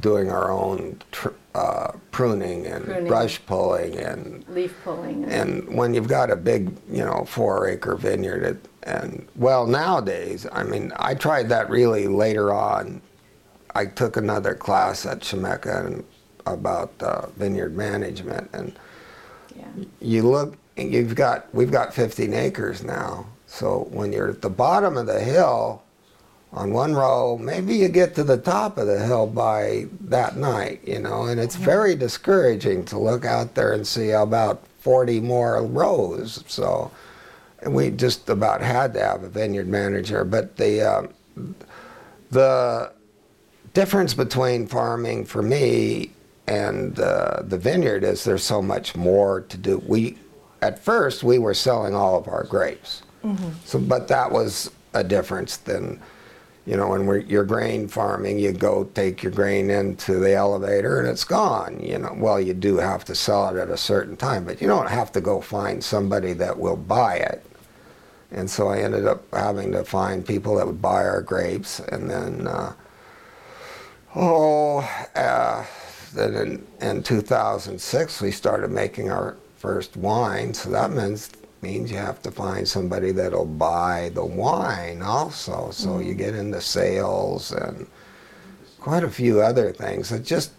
[0.01, 3.09] doing our own tr- uh, pruning and pruning.
[3.09, 5.25] brush pulling and leaf pulling.
[5.25, 9.67] And, and when you've got a big, you know, four acre vineyard, it, and well,
[9.67, 13.03] nowadays, I mean, I tried that really later on.
[13.75, 16.05] I took another class at Chemeketa
[16.47, 18.73] about uh, vineyard management, and
[19.57, 19.67] yeah.
[20.01, 23.27] you look, you've got, we've got 15 acres now.
[23.47, 25.83] So when you're at the bottom of the hill,
[26.53, 30.81] on one row, maybe you get to the top of the hill by that night,
[30.87, 35.63] you know, and it's very discouraging to look out there and see about 40 more
[35.65, 36.45] rows.
[36.47, 36.91] So
[37.67, 40.25] we just about had to have a vineyard manager.
[40.25, 41.07] But the, uh,
[42.31, 42.93] the
[43.73, 46.11] difference between farming for me
[46.47, 49.79] and uh, the vineyard is there's so much more to do.
[49.87, 50.19] We,
[50.61, 53.03] at first, we were selling all of our grapes.
[53.25, 53.51] Mm-hmm.
[53.65, 56.01] So, but that was a difference than
[56.65, 61.09] you know, when you're grain farming, you go take your grain into the elevator and
[61.09, 61.81] it's gone.
[61.83, 64.69] You know, well, you do have to sell it at a certain time, but you
[64.69, 67.45] don't have to go find somebody that will buy it.
[68.31, 72.09] And so I ended up having to find people that would buy our grapes, and
[72.09, 72.73] then, uh,
[74.17, 74.79] oh,
[75.15, 75.65] uh,
[76.13, 80.55] then in, in 2006 we started making our first wine.
[80.55, 81.31] So that means
[81.63, 85.71] means you have to find somebody that'll buy the wine also.
[85.71, 86.07] So mm.
[86.07, 87.87] you get into sales and
[88.81, 90.51] quite a few other things that just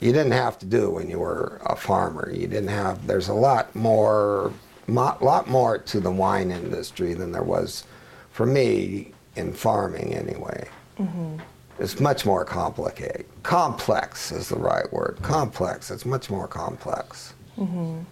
[0.00, 2.30] you didn't have to do when you were a farmer.
[2.32, 3.06] You didn't have.
[3.06, 4.52] There's a lot more,
[4.88, 7.84] lot more to the wine industry than there was
[8.32, 10.66] for me in farming anyway.
[10.98, 11.36] Mm-hmm.
[11.80, 13.26] It's much more complicated.
[13.42, 15.18] Complex is the right word.
[15.22, 15.90] Complex.
[15.90, 17.34] It's much more complex.
[17.58, 18.02] Mm-hmm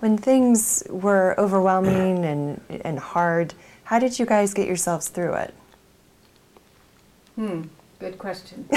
[0.00, 5.54] when things were overwhelming and, and hard, how did you guys get yourselves through it?
[7.34, 7.62] Hmm,
[7.98, 8.68] good question.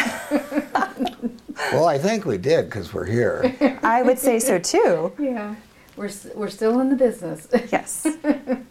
[1.71, 3.79] well, I think we did because we're here.
[3.83, 5.13] I would say so too.
[5.19, 5.55] Yeah,
[5.95, 7.47] we're, we're still in the business.
[7.71, 8.07] Yes.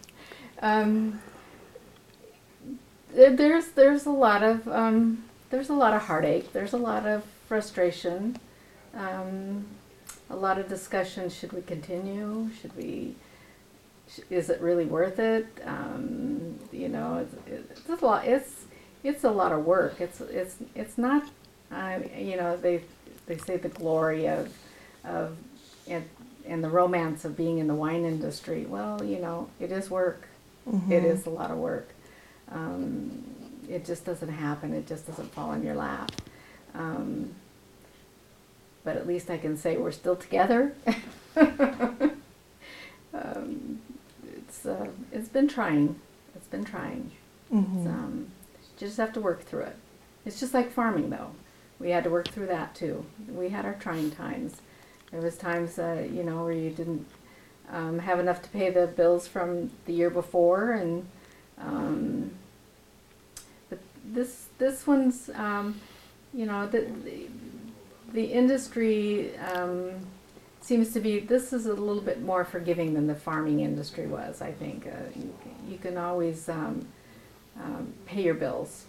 [0.63, 1.21] um,
[3.13, 6.53] there's there's a lot of um, there's a lot of heartache.
[6.53, 8.37] There's a lot of frustration.
[8.95, 9.67] Um,
[10.31, 11.31] a lot of discussion.
[11.31, 12.51] Should we continue?
[12.61, 13.15] Should we?
[14.31, 15.47] Is it really worth it?
[15.65, 18.27] Um, you know, it's, it's a lot.
[18.27, 18.65] It's
[19.03, 20.01] it's a lot of work.
[20.01, 21.29] It's it's it's not,
[21.73, 22.83] uh, you know, they
[23.27, 24.53] they say the glory of
[25.05, 25.37] of
[25.87, 26.05] and
[26.47, 28.67] and the romance of being in the wine industry.
[28.67, 30.29] Well, you know, it is work.
[30.93, 31.89] It is a lot of work.
[32.53, 33.25] Um,
[33.69, 34.73] it just doesn't happen.
[34.73, 36.11] It just doesn't fall in your lap.
[36.75, 37.35] Um,
[38.85, 40.73] but at least I can say we're still together.
[41.37, 42.11] um,
[44.25, 46.01] it's uh, it's been trying.
[46.35, 47.11] It's been trying.
[47.79, 48.29] It's, um,
[48.81, 49.77] you just have to work through it.
[50.25, 51.31] It's just like farming, though.
[51.79, 53.05] We had to work through that too.
[53.29, 54.61] We had our trying times.
[55.11, 57.07] There was times, uh, you know, where you didn't
[57.71, 61.07] um, have enough to pay the bills from the year before, and
[61.61, 62.31] um,
[63.69, 65.81] but this this one's, um,
[66.33, 67.27] you know, the the,
[68.13, 69.91] the industry um,
[70.61, 71.21] seems to be.
[71.21, 74.43] This is a little bit more forgiving than the farming industry was.
[74.43, 75.35] I think uh, you,
[75.69, 76.87] you can always um,
[77.63, 78.85] um, pay your bills.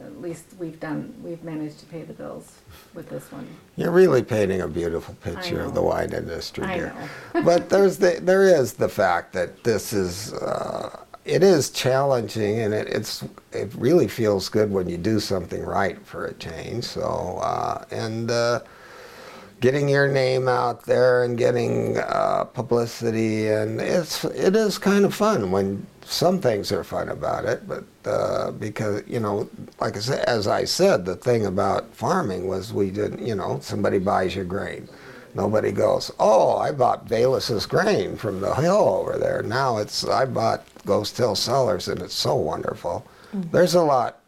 [0.00, 1.14] At least we've done.
[1.22, 2.58] We've managed to pay the bills
[2.94, 3.46] with this one.
[3.76, 6.94] You're really painting a beautiful picture of the wine industry I here.
[7.32, 12.74] but there's the, there is the fact that this is uh, it is challenging and
[12.74, 16.84] it, it's it really feels good when you do something right for a change.
[16.84, 18.60] So uh, and uh,
[19.60, 25.14] getting your name out there and getting uh, publicity and it's it is kind of
[25.14, 29.48] fun when some things are fun about it but uh, because you know
[29.80, 33.58] like I said, as I said the thing about farming was we didn't you know
[33.62, 34.86] somebody buys your grain
[35.34, 39.42] nobody goes oh I bought Bayliss's grain from the hill over there.
[39.42, 43.06] Now it's I bought Ghost Hill Cellars and it's so wonderful.
[43.34, 43.50] Mm-hmm.
[43.50, 44.20] There's a lot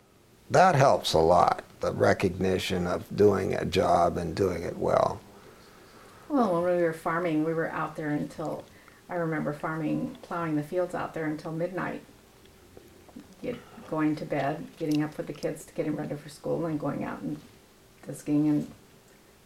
[0.50, 5.20] that helps a lot the recognition of doing a job and doing it well.
[6.28, 8.64] Well, when we were farming, we were out there until
[9.08, 12.02] I remember farming, plowing the fields out there until midnight.
[13.42, 13.56] Get
[13.88, 16.80] going to bed, getting up with the kids to get them ready for school, and
[16.80, 17.40] going out and
[18.06, 18.70] disking and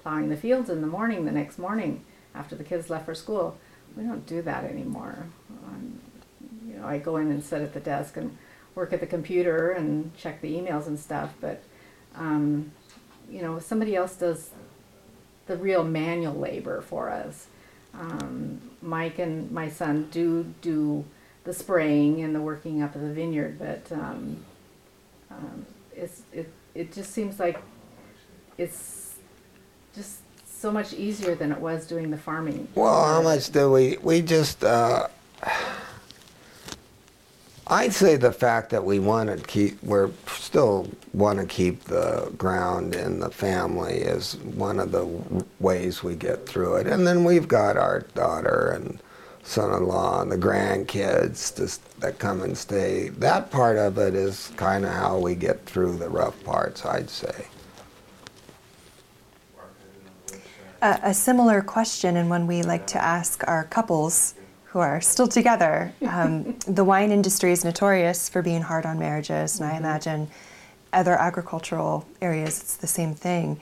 [0.02, 1.24] plowing the fields in the morning.
[1.24, 3.58] The next morning, after the kids left for school,
[3.96, 5.26] we don't do that anymore.
[5.50, 6.00] Um,
[6.66, 8.36] you know, I go in and sit at the desk and
[8.74, 11.34] work at the computer and check the emails and stuff.
[11.40, 11.62] But
[12.14, 12.72] um,
[13.28, 14.50] you know, somebody else does
[15.46, 17.46] the real manual labor for us.
[17.94, 21.04] Um, Mike and my son do do
[21.44, 24.44] the spraying and the working up of the vineyard, but um,
[25.30, 27.60] um, it's it it just seems like
[28.58, 28.99] it's
[29.94, 32.68] just so much easier than it was doing the farming.
[32.74, 33.96] Well, how much do we?
[34.02, 34.62] We just.
[34.62, 35.08] Uh,
[37.66, 42.32] I'd say the fact that we want to keep, we're still want to keep the
[42.36, 45.06] ground in the family is one of the
[45.60, 46.88] ways we get through it.
[46.88, 49.00] And then we've got our daughter and
[49.44, 53.10] son-in-law and the grandkids just, that come and stay.
[53.10, 57.08] That part of it is kind of how we get through the rough parts, I'd
[57.08, 57.46] say.
[60.82, 64.34] A, a similar question, and one we like to ask our couples
[64.66, 65.92] who are still together.
[66.08, 70.28] Um, the wine industry is notorious for being hard on marriages, and I imagine
[70.92, 73.60] other agricultural areas it's the same thing.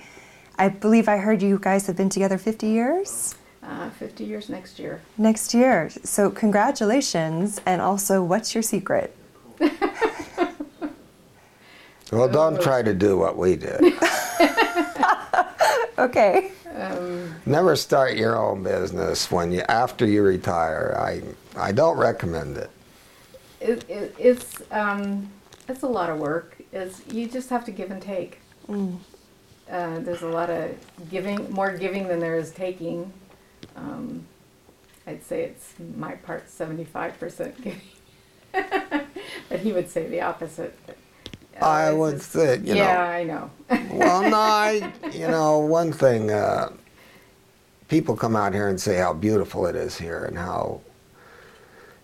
[0.58, 4.78] I believe I heard you guys have been together 50 years Uh, Fifty years next
[4.78, 5.00] year.
[5.18, 5.90] next year.
[6.04, 9.14] So, congratulations, and also, what's your secret?
[12.10, 13.80] Well, don't try to do what we did.
[15.98, 16.52] Okay.
[17.46, 20.96] Never start your own business when you after you retire.
[20.98, 21.22] I
[21.56, 22.70] I don't recommend it.
[23.60, 25.30] It, it, it's um,
[25.68, 26.56] it's a lot of work.
[26.72, 28.40] It's you just have to give and take.
[29.70, 30.74] Uh, there's a lot of
[31.10, 33.12] giving, more giving than there is taking.
[33.76, 34.24] Um,
[35.06, 37.80] I'd say it's my part seventy-five percent giving,
[39.48, 40.78] but he would say the opposite.
[40.86, 40.96] But,
[41.60, 42.82] uh, I would just- say, you know.
[42.82, 43.50] yeah, I know.
[43.92, 46.70] Well, no, I, you know, one thing, uh,
[47.88, 50.80] people come out here and say how beautiful it is here and how,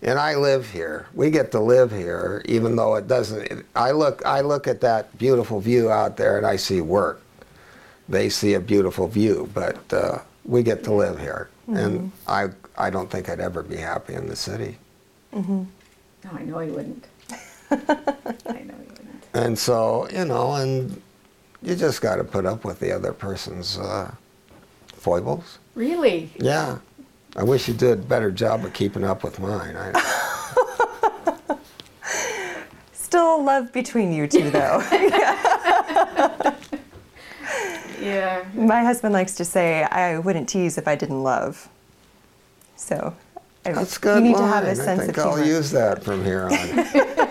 [0.01, 1.07] and I live here.
[1.13, 3.65] We get to live here, even though it doesn't.
[3.75, 7.21] I look, I look at that beautiful view out there, and I see work.
[8.07, 12.91] They see a beautiful view, but uh, we get to live here, and I, I
[12.91, 14.77] don't think I'd ever be happy in the city.
[15.33, 15.63] Mm-hmm.
[16.23, 17.05] No, I know he wouldn't.
[17.71, 18.94] I know he wouldn't.
[19.35, 20.99] And so, you know, and
[21.61, 24.09] you just got to put up with the other person's uh,
[24.87, 25.59] foibles.
[25.75, 26.29] Really?
[26.37, 26.77] Yeah.
[27.35, 29.75] I wish you did a better job of keeping up with mine.
[29.77, 29.91] I,
[32.93, 34.81] Still love between you two, though.
[38.01, 38.43] Yeah.
[38.53, 41.67] My husband likes to say, I wouldn't tease if I didn't love.
[42.75, 43.15] So
[43.65, 44.43] I, that's good you need line.
[44.43, 45.49] to have a I sense think of I'll humor.
[45.49, 46.51] use that from here on.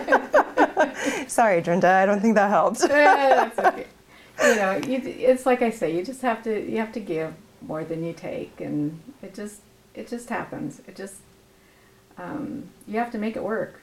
[1.27, 2.79] Sorry, Drenda, I don't think that helped.
[2.79, 3.87] That's okay.
[4.41, 7.33] You know, you, it's like I say, you just have to you have to give
[7.61, 9.61] more than you take, and it just
[9.93, 10.81] it just happens.
[10.87, 11.15] It just
[12.17, 13.81] um, you have to make it work.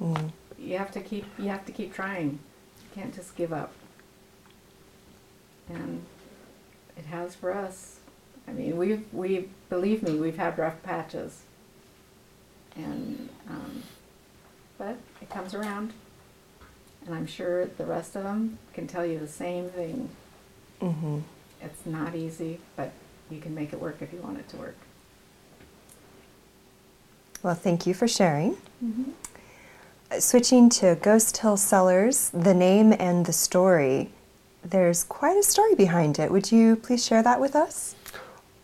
[0.00, 0.30] Mm.
[0.58, 2.38] You have to keep you have to keep trying.
[2.80, 3.72] You can't just give up.
[5.68, 6.02] And
[6.96, 8.00] it has for us.
[8.46, 11.42] I mean, we've we believe me, we've had rough patches.
[12.76, 13.82] And um,
[14.78, 15.92] but it comes around.
[17.08, 20.10] And I'm sure the rest of them can tell you the same thing.
[20.78, 21.20] hmm
[21.62, 22.92] It's not easy, but
[23.30, 24.76] you can make it work if you want it to work.
[27.42, 28.58] Well, thank you for sharing.
[30.10, 34.10] Uh, Switching to Ghost Hill Cellars, the name and the story.
[34.62, 36.30] There's quite a story behind it.
[36.30, 37.94] Would you please share that with us?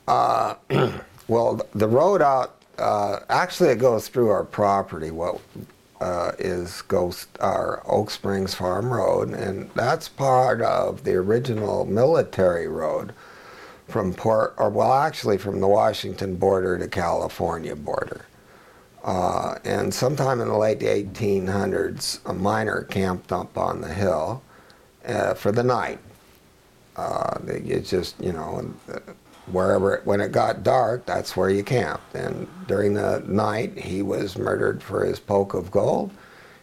[0.07, 0.57] Uh,
[1.29, 5.41] well, the road out, uh, actually it goes through our property, what
[6.01, 12.69] uh, is Ghost, our Oak Springs Farm Road, and that's part of the original military
[12.69, 13.15] road
[13.89, 18.27] from Port, or well, actually from the Washington border to California border.
[19.05, 24.43] Uh, and sometime in the late 1800s, a miner camped up on the hill
[25.07, 25.99] uh, for the night.
[26.97, 28.73] Uh, it's just, you know,
[29.47, 32.15] wherever, when it got dark, that's where you camped.
[32.15, 36.11] And during the night, he was murdered for his poke of gold.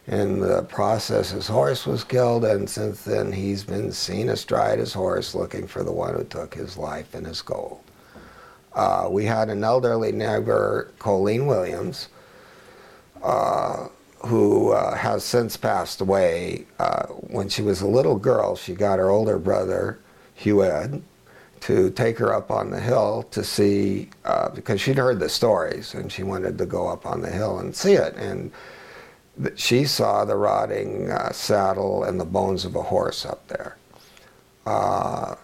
[0.08, 4.94] In the process, his horse was killed, and since then, he's been seen astride his
[4.94, 7.82] horse looking for the one who took his life and his gold.
[8.74, 12.08] Uh, we had an elderly neighbor, Colleen Williams,
[13.22, 13.88] uh,
[14.26, 16.66] who uh, has since passed away.
[16.80, 20.00] Uh, when she was a little girl, she got her older brother,
[20.34, 21.04] Hugh Ed,
[21.62, 25.94] to take her up on the hill to see, uh, because she'd heard the stories
[25.94, 28.16] and she wanted to go up on the hill and see it.
[28.16, 28.52] And
[29.42, 33.78] th- she saw the rotting uh, saddle and the bones of a horse up there.
[34.66, 35.36] Uh,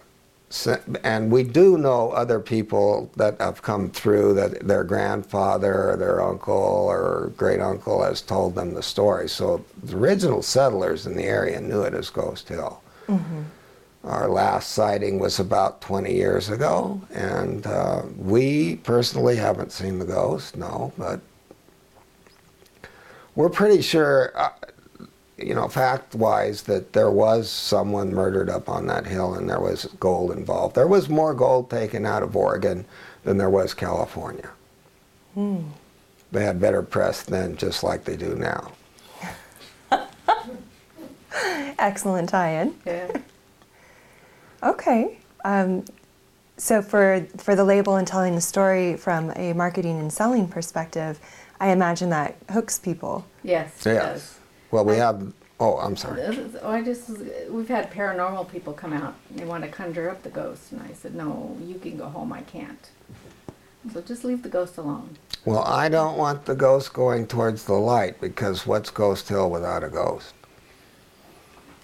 [0.50, 5.96] so- and we do know other people that have come through that their grandfather or
[5.96, 9.28] their uncle or great uncle has told them the story.
[9.28, 12.80] So the original settlers in the area knew it as Ghost Hill.
[14.04, 20.04] Our last sighting was about 20 years ago, and uh, we personally haven't seen the
[20.04, 21.20] ghost, no, but
[23.34, 24.50] we're pretty sure, uh,
[25.36, 29.60] you know, fact wise, that there was someone murdered up on that hill and there
[29.60, 30.74] was gold involved.
[30.74, 32.84] There was more gold taken out of Oregon
[33.24, 34.50] than there was California.
[36.32, 38.72] They had better press then, just like they do now.
[41.78, 42.74] Excellent tie-in.
[42.84, 43.18] Yeah.
[44.62, 45.18] Okay.
[45.44, 45.84] Um,
[46.56, 51.20] so for for the label and telling the story from a marketing and selling perspective,
[51.60, 53.24] I imagine that hooks people.
[53.44, 53.86] Yes.
[53.86, 54.02] it does.
[54.22, 54.38] Yes.
[54.70, 56.22] Well, we I- have, oh, I'm sorry.
[56.62, 57.08] Oh, I just
[57.48, 59.14] we've had paranormal people come out.
[59.30, 62.32] They want to conjure up the ghost, and I said, "No, you can go home.
[62.32, 62.90] I can't.
[63.92, 67.74] So just leave the ghost alone." Well, I don't want the ghost going towards the
[67.74, 70.34] light because what's Ghost Hill without a ghost?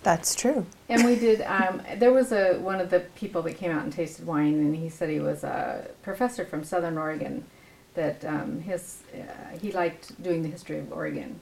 [0.05, 0.67] That's true.
[0.89, 1.41] And we did.
[1.43, 4.77] Um, there was a one of the people that came out and tasted wine, and
[4.77, 7.45] he said he was a professor from Southern Oregon.
[7.95, 11.41] That um, his uh, he liked doing the history of Oregon,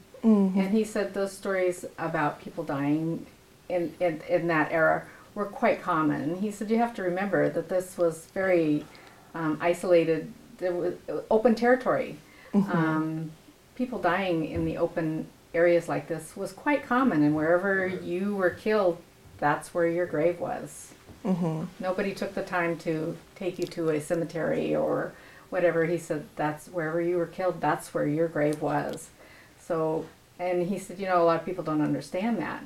[0.61, 3.27] and he said those stories about people dying
[3.69, 5.05] in, in in that era
[5.35, 6.21] were quite common.
[6.23, 8.85] And he said you have to remember that this was very
[9.35, 10.33] um, isolated.
[10.59, 10.95] There was
[11.31, 12.19] open territory.
[12.55, 13.33] Um,
[13.75, 18.51] people dying in the open areas like this was quite common, and wherever you were
[18.51, 18.99] killed,
[19.39, 20.93] that's where your grave was.
[21.23, 25.13] hmm Nobody took the time to take you to a cemetery or
[25.51, 25.85] whatever.
[25.85, 29.11] He said that's wherever you were killed, that's where your grave was.
[29.61, 30.07] So,
[30.39, 32.65] and he said, you know, a lot of people don't understand that.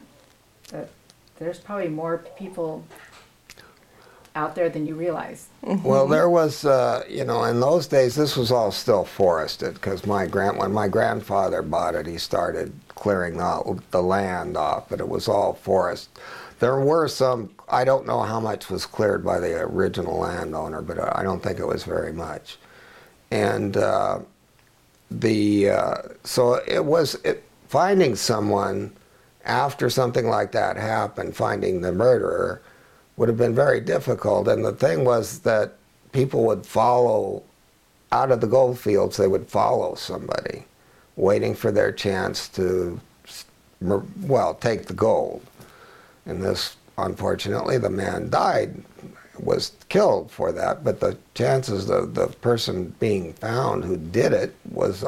[0.68, 0.90] That
[1.38, 2.84] there's probably more people
[4.36, 5.48] out there than you realize.
[5.62, 10.06] Well, there was, uh, you know, in those days, this was all still forested because
[10.06, 15.00] my grand when my grandfather bought it, he started clearing the, the land off, but
[15.00, 16.10] it was all forest.
[16.58, 17.50] There were some.
[17.68, 21.58] I don't know how much was cleared by the original landowner, but I don't think
[21.58, 22.56] it was very much.
[23.30, 24.20] And uh,
[25.10, 28.92] the uh, so it was it, finding someone
[29.44, 32.62] after something like that happened, finding the murderer
[33.16, 34.48] would have been very difficult.
[34.48, 35.74] And the thing was that
[36.12, 37.42] people would follow
[38.12, 39.16] out of the gold fields.
[39.16, 40.64] They would follow somebody,
[41.16, 43.00] waiting for their chance to,
[43.80, 45.42] well, take the gold.
[46.26, 48.82] And this, unfortunately, the man died,
[49.38, 50.84] was killed for that.
[50.84, 55.04] But the chances of the person being found who did it was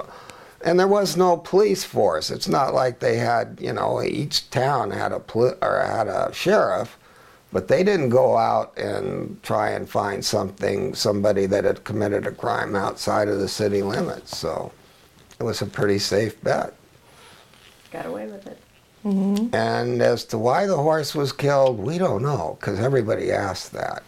[0.65, 2.31] and there was no police force.
[2.31, 6.98] It's not like they had, you know, each town had a or had a sheriff,
[7.53, 12.33] but they didn't go out and try and find something, somebody that had committed a
[12.33, 14.37] crime outside of the city limits.
[14.37, 14.73] So
[15.39, 16.75] it was a pretty safe bet.
[17.91, 18.59] Got away with it.
[19.55, 24.03] And as to why the horse was killed, we don't know because everybody asked that.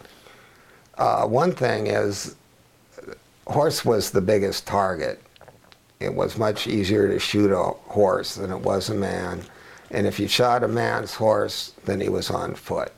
[0.97, 2.35] Uh, one thing is,
[3.47, 5.21] horse was the biggest target.
[5.99, 9.41] It was much easier to shoot a horse than it was a man.
[9.89, 12.91] And if you shot a man's horse, then he was on foot.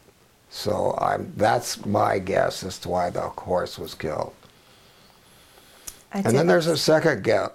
[0.56, 4.34] So I'm, that's my guess as to why the horse was killed.
[6.14, 7.50] I And then there's a second ga-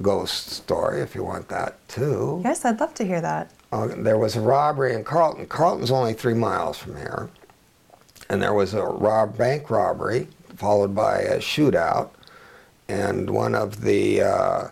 [0.00, 2.40] ghost story, if you want that too.
[2.42, 3.50] Yes, I'd love to hear that.
[3.70, 5.46] Uh, there was a robbery in Carlton.
[5.48, 7.28] Carlton's only three miles from here.
[8.30, 12.08] And there was a rob- bank robbery followed by a shootout.
[12.88, 14.68] And one of the uh,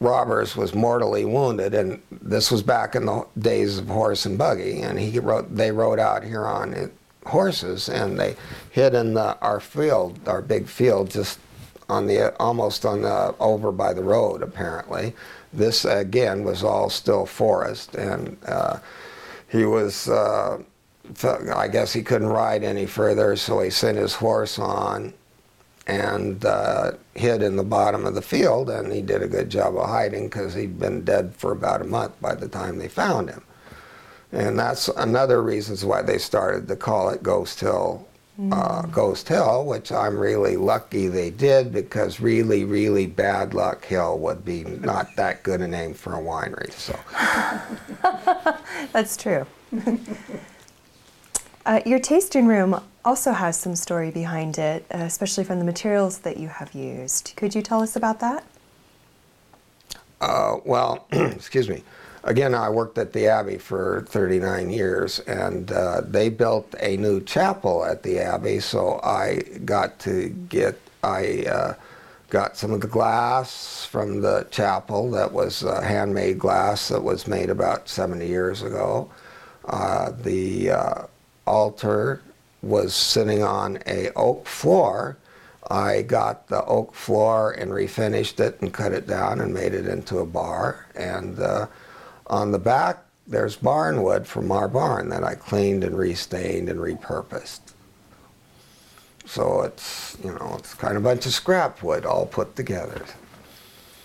[0.00, 1.74] robbers was mortally wounded.
[1.74, 4.80] And this was back in the days of horse and buggy.
[4.82, 6.90] And he rode, they rode out here on
[7.26, 8.36] horses and they
[8.70, 11.38] hid in the, our field, our big field, just
[11.88, 15.14] on the almost on the over by the road apparently.
[15.52, 18.78] This again was all still forest, and uh,
[19.48, 20.08] he was.
[20.08, 20.62] Uh,
[21.24, 25.14] I guess he couldn't ride any further, so he sent his horse on
[25.88, 29.76] and uh, hid in the bottom of the field, and he did a good job
[29.76, 33.30] of hiding because he'd been dead for about a month by the time they found
[33.30, 33.42] him.
[34.30, 38.06] And that's another reasons why they started to call it Ghost Hill,
[38.52, 44.18] uh, Ghost Hill, which I'm really lucky they did because really, really bad luck Hill
[44.18, 46.70] would be not that good a name for a winery.
[46.72, 46.98] So
[48.92, 49.46] That's true.
[51.68, 56.18] uh, your tasting room also has some story behind it, uh, especially from the materials
[56.20, 57.34] that you have used.
[57.36, 58.42] Could you tell us about that?
[60.18, 61.84] Uh, well, excuse me.
[62.24, 67.20] Again, I worked at the Abbey for 39 years, and uh, they built a new
[67.20, 71.74] chapel at the Abbey, so I got to get, I uh,
[72.30, 77.26] got some of the glass from the chapel that was uh, handmade glass that was
[77.26, 79.10] made about 70 years ago.
[79.66, 81.02] Uh, the uh,
[81.48, 82.20] altar
[82.62, 85.16] was sitting on a oak floor.
[85.70, 89.86] I got the oak floor and refinished it and cut it down and made it
[89.86, 90.86] into a bar.
[90.94, 91.66] And uh,
[92.26, 96.80] on the back, there's barn wood from our barn that I cleaned and restained and
[96.80, 97.60] repurposed.
[99.26, 103.04] So it's, you know, it's kind of a bunch of scrap wood all put together.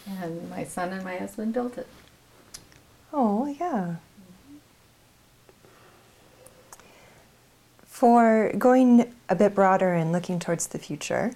[0.06, 1.88] And my son and my husband built it.
[3.14, 3.96] Oh, yeah.
[7.94, 11.32] For going a bit broader and looking towards the future,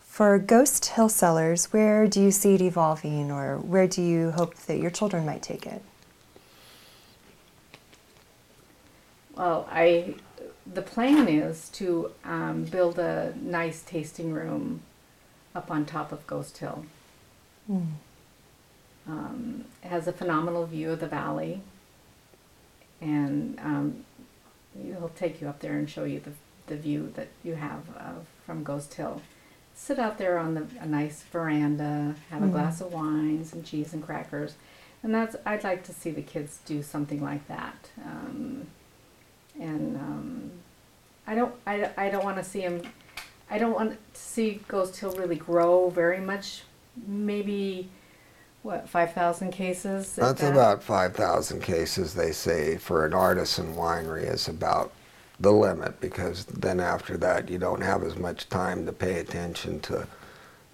[0.00, 4.54] for Ghost Hill Cellars, where do you see it evolving or where do you hope
[4.60, 5.82] that your children might take it?
[9.36, 10.14] Well, I,
[10.66, 14.80] the plan is to um, build a nice tasting room
[15.54, 16.86] up on top of Ghost Hill.
[19.06, 21.60] Um, it has a phenomenal view of the valley,
[23.02, 24.04] and um,
[24.82, 26.32] he'll take you up there and show you the,
[26.66, 28.12] the view that you have uh,
[28.46, 29.20] from Ghost Hill.
[29.74, 33.92] Sit out there on the, a nice veranda, have a glass of wine, some cheese
[33.92, 34.54] and crackers,
[35.02, 37.90] and that's I'd like to see the kids do something like that.
[38.04, 38.66] Um,
[39.60, 40.50] and um,
[41.28, 42.82] I don't I, I don't want to see him
[43.50, 46.62] I don't want to see Ghost Hill really grow very much
[47.06, 47.88] maybe
[48.62, 50.52] what 5,000 cases That's that?
[50.52, 54.92] about 5,000 cases, they say, for an artisan winery is about
[55.40, 59.78] the limit because then after that you don't have as much time to pay attention
[59.80, 60.06] to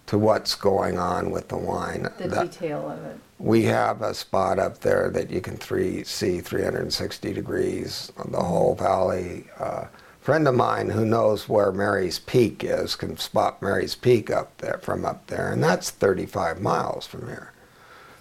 [0.06, 2.08] to what's going on with the wine.
[2.18, 6.04] the That- detail of it we have a spot up there that you can three,
[6.04, 9.46] see 360 degrees on the whole valley.
[9.58, 9.84] Uh,
[10.20, 14.78] friend of mine who knows where Mary's Peak is can spot Mary's Peak up there
[14.82, 17.50] from up there, and that's 35 miles from here.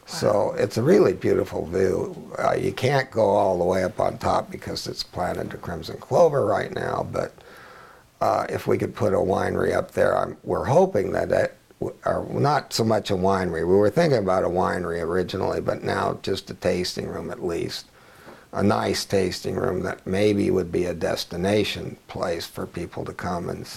[0.06, 2.32] So it's a really beautiful view.
[2.38, 5.98] Uh, you can't go all the way up on top because it's planted to crimson
[5.98, 7.34] clover right now, but
[8.22, 11.56] uh, if we could put a winery up there, I'm, we're hoping that that,
[12.06, 13.68] or not so much a winery.
[13.68, 17.86] We were thinking about a winery originally, but now just a tasting room at least.
[18.54, 23.50] A nice tasting room that maybe would be a destination place for people to come
[23.50, 23.68] and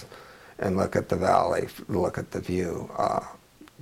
[0.59, 2.89] and look at the valley, look at the view.
[2.97, 3.21] Uh,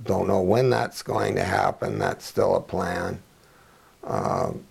[0.04, 1.98] don't know when that's going to happen.
[1.98, 3.22] That's still a plan.
[4.04, 4.64] Um,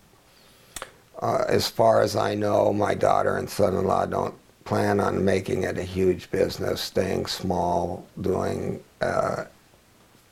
[1.21, 5.77] uh, as far as I know, my daughter and son-in-law don't plan on making it
[5.77, 9.45] a huge business, staying small, doing uh,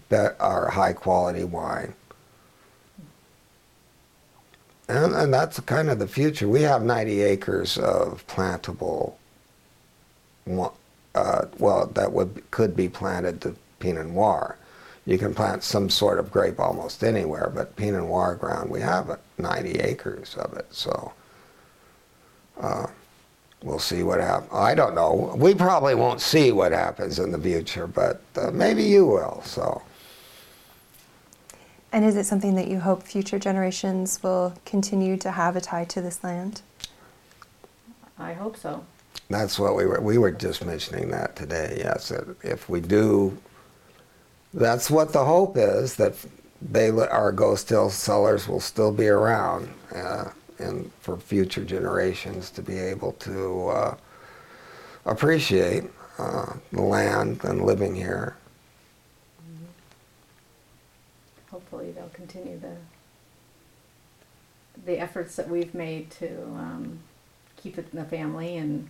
[0.10, 1.94] that are high quality wine.
[4.90, 6.48] And, and that's kind of the future.
[6.48, 9.14] We have 90 acres of plantable,
[11.16, 14.58] uh, well, that would could be planted to Pinot Noir.
[15.06, 19.20] You can plant some sort of grape almost anywhere, but Pinot Noir ground, we have
[19.38, 20.68] 90 acres of it.
[20.74, 21.12] So
[22.60, 22.88] uh,
[23.64, 24.52] we'll see what happens.
[24.54, 25.36] I don't know.
[25.38, 29.42] We probably won't see what happens in the future, but uh, maybe you will.
[29.44, 29.82] So.
[31.92, 35.86] And is it something that you hope future generations will continue to have a tie
[35.86, 36.62] to this land?
[38.18, 38.86] I hope so.
[39.30, 40.00] That's what we were.
[40.00, 41.76] We were just mentioning that today.
[41.84, 43.38] Yes, if we do,
[44.54, 46.14] that's what the hope is that
[46.62, 49.70] they our Ghost Hill Cellars will still be around.
[49.94, 50.26] Uh,
[50.60, 53.96] and for future generations to be able to uh,
[55.06, 55.84] appreciate
[56.18, 58.36] uh, the land and living here.
[59.42, 59.66] Mm-hmm.
[61.52, 62.76] Hopefully, they'll continue the
[64.86, 67.00] the efforts that we've made to um,
[67.56, 68.90] keep it in the family and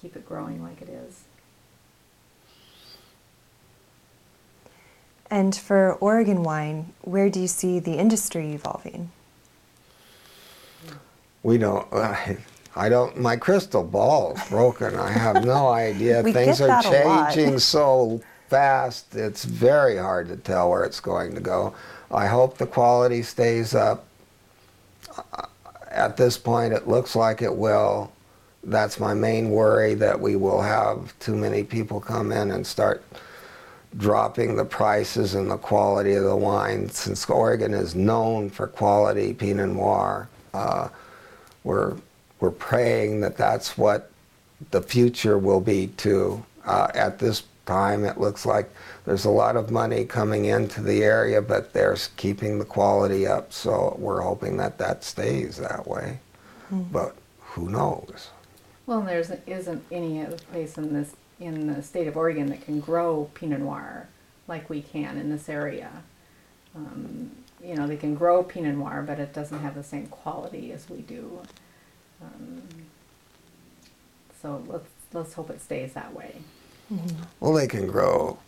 [0.00, 1.22] keep it growing like it is.
[5.30, 9.10] And for Oregon wine, where do you see the industry evolving?
[11.42, 11.86] we don't.
[12.76, 13.16] I don't.
[13.18, 14.94] My crystal ball is broken.
[14.96, 16.22] I have no idea.
[16.22, 19.14] Things are changing so fast.
[19.16, 21.74] It's very hard to tell where it's going to go.
[22.10, 24.06] I hope the quality stays up.
[25.90, 28.12] At this point, it looks like it will.
[28.62, 33.02] That's my main worry that we will have too many people come in and start
[33.96, 36.88] dropping the prices and the quality of the wine.
[36.90, 40.88] Since Oregon is known for quality Pinot Noir, uh,
[41.64, 41.96] we're,
[42.40, 44.10] we're praying that that's what
[44.70, 46.44] the future will be too.
[46.64, 48.70] Uh, at this time, it looks like
[49.04, 53.52] there's a lot of money coming into the area, but they're keeping the quality up.
[53.52, 56.18] So we're hoping that that stays that way.
[56.72, 56.92] Mm.
[56.92, 58.30] But who knows?
[58.86, 62.80] Well, there isn't any other place in this in the state of Oregon that can
[62.80, 64.08] grow Pinot Noir
[64.46, 65.90] like we can in this area.
[66.74, 67.30] Um,
[67.62, 70.88] you know, they can grow Pinot Noir, but it doesn't have the same quality as
[70.88, 71.40] we do.
[72.22, 72.62] Um,
[74.40, 76.36] so let's let's hope it stays that way.
[76.92, 77.22] Mm-hmm.
[77.40, 78.38] Well, they can grow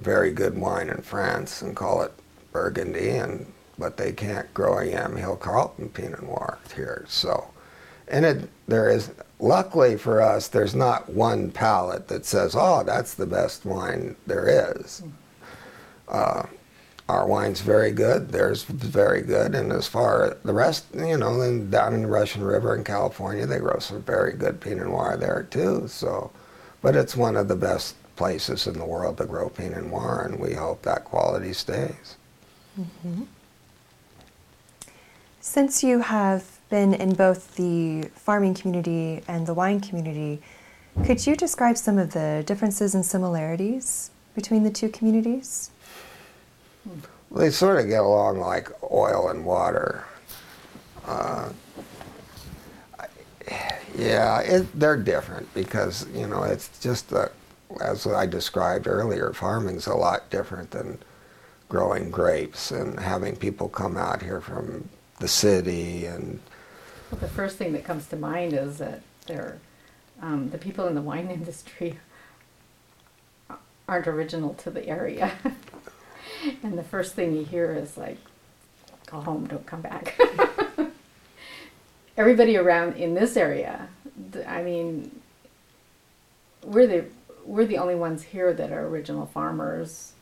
[0.00, 2.12] very good wine in France and call it
[2.52, 7.04] Burgundy, and but they can't grow a Yamhill Carlton Pinot Noir here.
[7.08, 7.48] So,
[8.08, 13.14] and it there is luckily for us, there's not one palate that says, "Oh, that's
[13.14, 15.02] the best wine there is."
[16.08, 16.44] Uh,
[17.08, 18.30] our wine's very good.
[18.30, 19.54] Theirs very good.
[19.54, 22.84] And as far as the rest, you know, then down in the Russian River in
[22.84, 25.86] California, they grow some very good Pinot Noir there too.
[25.86, 26.30] So,
[26.80, 30.40] but it's one of the best places in the world to grow Pinot Noir, and
[30.40, 32.16] we hope that quality stays.
[32.80, 33.24] Mm-hmm.
[35.40, 40.42] Since you have been in both the farming community and the wine community,
[41.04, 45.70] could you describe some of the differences and similarities between the two communities?
[47.34, 50.04] They sort of get along like oil and water.
[51.04, 51.50] Uh,
[53.96, 57.30] yeah, it, they're different because you know it's just a,
[57.80, 60.98] as I described earlier, farming's a lot different than
[61.68, 64.88] growing grapes and having people come out here from
[65.20, 66.40] the city and.
[67.14, 69.58] Well, the first thing that comes to mind is that they're
[70.20, 72.00] um, the people in the wine industry
[73.86, 75.30] aren't original to the area.
[76.64, 78.18] and the first thing you hear is like,
[79.06, 80.18] go home, don't come back.
[82.16, 83.86] Everybody around in this area,
[84.48, 85.20] I mean,
[86.64, 87.04] we're the
[87.44, 90.14] we're the only ones here that are original farmers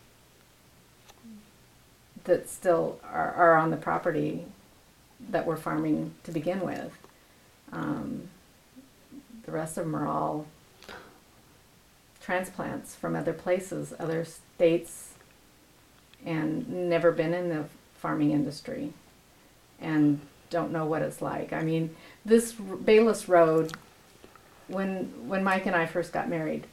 [2.25, 4.45] that still are, are on the property
[5.31, 6.93] that we're farming to begin with.
[7.73, 8.29] Um,
[9.45, 10.47] the rest of them are all
[12.21, 15.15] transplants from other places, other states,
[16.25, 17.65] and never been in the
[17.95, 18.93] farming industry
[19.81, 20.21] and
[20.51, 21.53] don't know what it's like.
[21.53, 21.95] I mean,
[22.25, 23.73] this Bayliss Road,
[24.69, 26.67] when when Mike and I first got married,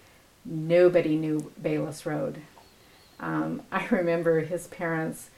[0.45, 2.41] nobody knew Bayliss Road.
[3.20, 5.30] Um, I remember his parents.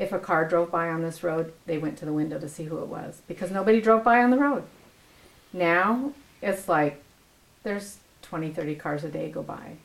[0.00, 2.64] If a car drove by on this road, they went to the window to see
[2.64, 4.64] who it was because nobody drove by on the road.
[5.52, 7.02] Now it's like
[7.64, 9.76] there's 20, 30 cars a day go by.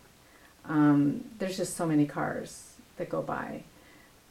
[0.64, 3.64] Um, there's just so many cars that go by.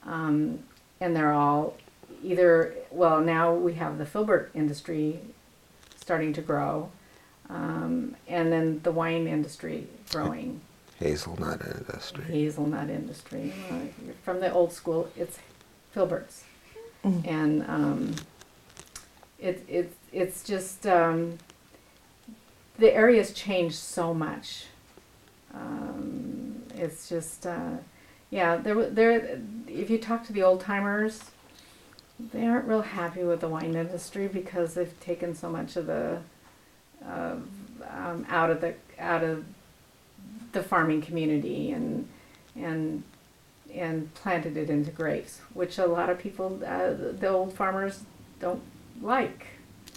[0.05, 0.61] Um,
[1.03, 1.77] and they're all
[2.23, 5.21] either, well, now we have the filbert industry
[5.97, 6.91] starting to grow,
[7.51, 10.63] um, and then the wine industry growing.
[10.99, 12.25] Hazelnut industry.
[12.25, 13.53] hazelnut industry.
[14.23, 15.39] From the old school, it's
[15.95, 16.43] filberts,
[17.25, 18.15] and um,
[19.39, 21.39] it, it, it's just um,
[22.79, 24.67] the area's changed so much.
[25.55, 27.77] Um, it's just uh,
[28.31, 29.41] yeah, there there.
[29.69, 31.31] If you talk to the old timers,
[32.19, 36.19] they aren't real happy with the wine industry because they've taken so much of the
[37.07, 37.37] uh,
[37.89, 39.45] um, out of the out of
[40.53, 42.09] the farming community and
[42.57, 43.03] and
[43.75, 48.03] and planted it into grapes, which a lot of people, uh, the old farmers,
[48.41, 48.63] don't
[49.01, 49.47] like.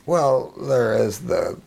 [0.06, 1.60] Well, there is the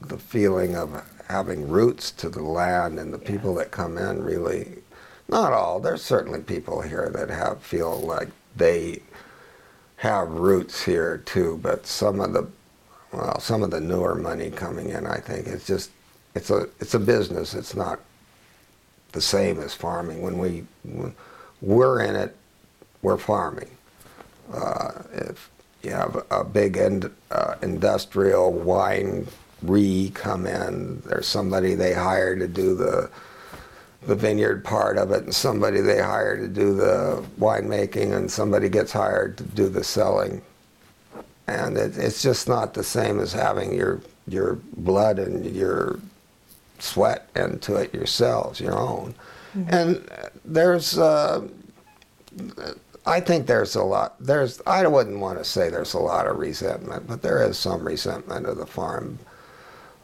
[0.00, 4.82] the feeling of having roots to the land, and the people that come in really,
[5.28, 5.80] not all.
[5.80, 9.00] There's certainly people here that have feel like they
[9.96, 12.46] have roots here too, but some of the
[13.12, 15.90] well, some of the newer money coming in, I think, it's just
[16.34, 17.54] it's a it's a business.
[17.54, 18.00] It's not
[19.12, 20.20] the same as farming.
[20.20, 21.14] When we when
[21.64, 22.36] we're in it,
[23.02, 23.70] we're farming.
[24.52, 25.50] Uh, if
[25.82, 29.26] you have a big ind, uh, industrial wine
[29.62, 33.10] re come in, there's somebody they hire to do the
[34.06, 38.68] the vineyard part of it, and somebody they hire to do the winemaking, and somebody
[38.68, 40.42] gets hired to do the selling.
[41.46, 46.00] And it, it's just not the same as having your your blood and your
[46.78, 49.14] sweat into it yourselves, your own.
[49.68, 50.06] And
[50.44, 51.46] there's, uh,
[53.06, 54.16] I think there's a lot.
[54.20, 57.86] There's, I wouldn't want to say there's a lot of resentment, but there is some
[57.86, 59.18] resentment of the farm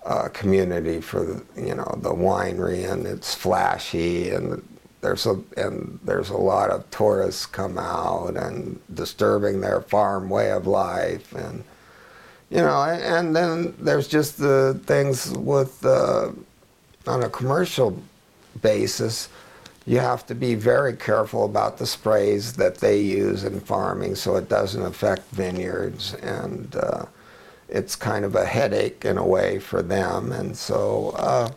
[0.05, 4.63] uh, community for the, you know the winery, and it's flashy, and
[5.01, 10.51] there's a and there's a lot of tourists come out and disturbing their farm way
[10.53, 11.65] of life, and
[12.51, 16.31] you know, and then there's just the things with uh,
[17.07, 18.03] on a commercial
[18.63, 19.29] basis,
[19.87, 24.37] you have to be very careful about the sprays that they use in farming so
[24.37, 26.15] it doesn't affect vineyards.
[26.15, 27.07] And uh,
[27.69, 30.33] it's kind of a headache in a way for them.
[30.33, 31.51] And so uh,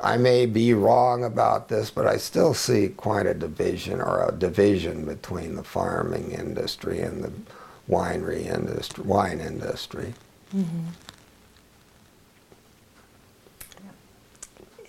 [0.00, 4.32] I may be wrong about this, but I still see quite a division or a
[4.32, 7.32] division between the farming industry and the
[7.88, 10.14] winery industry, wine industry.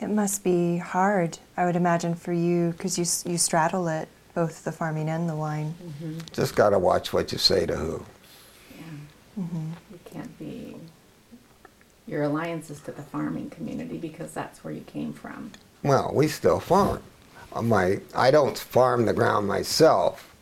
[0.02, 4.64] It must be hard, I would imagine, for you because you you straddle it, both
[4.64, 5.74] the farming and the wine.
[6.34, 8.06] Just got to watch what you say to who.
[8.78, 9.44] Yeah.
[9.92, 10.76] You can't be.
[12.08, 15.52] Your alliance is to the farming community because that's where you came from.
[15.84, 17.02] Well, we still farm.
[17.54, 20.36] Uh, My, I don't farm the ground myself,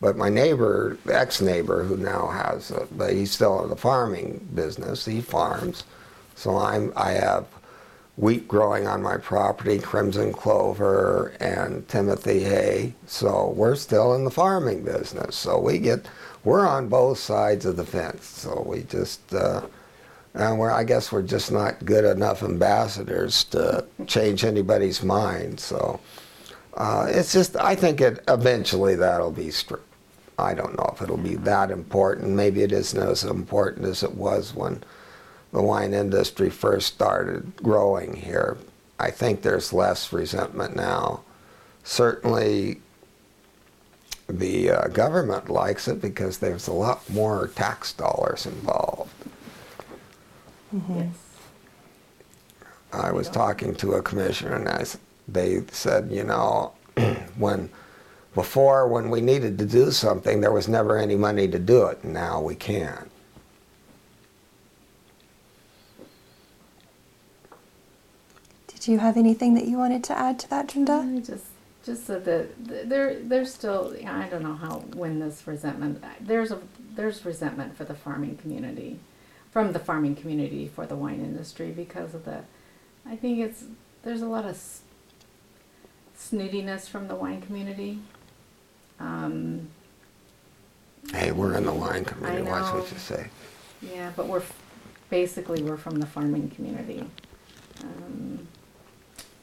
[0.00, 5.04] but my neighbor, ex-neighbor, who now has, a, but he's still in the farming business.
[5.06, 5.84] He farms,
[6.36, 7.46] so I'm, I have
[8.18, 12.94] wheat growing on my property, crimson clover, and Timothy hay.
[13.06, 15.36] So we're still in the farming business.
[15.36, 16.06] So we get,
[16.42, 18.26] we're on both sides of the fence.
[18.26, 19.32] So we just.
[19.32, 19.62] Uh,
[20.34, 25.58] and we're, I guess we're just not good enough ambassadors to change anybody's mind.
[25.58, 25.98] So
[26.74, 29.50] uh, it's just, I think it eventually that'll be.
[29.50, 29.76] Str-
[30.38, 32.30] I don't know if it'll be that important.
[32.30, 34.84] Maybe it isn't as important as it was when
[35.52, 38.58] the wine industry first started growing here.
[38.98, 41.22] I think there's less resentment now.
[41.84, 42.80] Certainly,
[44.28, 49.10] the uh, government likes it because there's a lot more tax dollars involved.
[50.90, 51.14] Yes.
[52.92, 54.84] I was talking to a commissioner and I,
[55.26, 56.72] they said, you know,
[57.38, 57.70] when
[58.34, 62.04] before when we needed to do something, there was never any money to do it.
[62.04, 63.10] Now we can.
[68.78, 71.16] Did you have anything that you wanted to add to that, Drenda?
[71.16, 71.46] I just,
[71.84, 73.96] just so that there, there's still.
[74.06, 76.02] I don't know how when this resentment.
[76.20, 76.60] There's a
[76.94, 79.00] there's resentment for the farming community,
[79.50, 82.42] from the farming community for the wine industry because of the.
[83.04, 83.64] I think it's
[84.04, 84.56] there's a lot of
[86.16, 87.98] snootiness from the wine community.
[89.00, 89.68] Um,
[91.12, 92.42] Hey, we're in the wine community.
[92.42, 92.80] Watch know.
[92.80, 93.28] what you say.
[93.80, 94.42] yeah, but we're
[95.10, 97.02] basically we're from the farming community.
[97.82, 98.46] Um,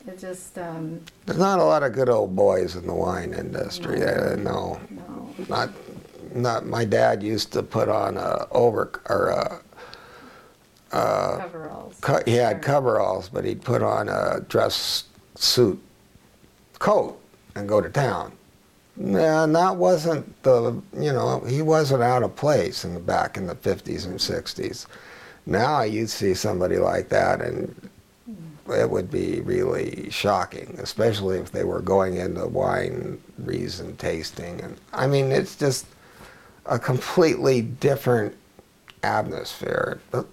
[0.08, 4.00] it just um, There's not a lot of good old boys in the wine industry.
[4.00, 4.06] No.
[4.06, 5.30] Uh, no, no.
[5.50, 5.70] not
[6.34, 6.66] not.
[6.66, 9.62] My dad used to put on a over or a.
[10.92, 11.98] Uh, coveralls.
[12.02, 12.74] Co- he had Sure.
[12.74, 15.82] coveralls, but he'd put on a dress suit
[16.80, 17.20] coat
[17.56, 18.32] and go to town.
[18.98, 23.46] And that wasn't the, you know, he wasn't out of place in the back in
[23.48, 24.86] the 50s and 60s.
[25.46, 27.90] Now you see somebody like that and
[28.70, 34.62] it would be really shocking, especially if they were going into wine and tasting.
[34.62, 35.86] And I mean, it's just
[36.66, 38.36] a completely different
[39.04, 40.00] atmosphere.
[40.14, 40.24] Uh,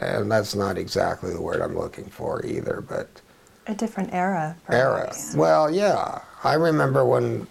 [0.00, 3.08] and that's not exactly the word I'm looking for either, but
[3.66, 4.56] a different era.
[4.70, 5.12] Era.
[5.36, 6.22] Well, yeah.
[6.42, 7.46] I remember when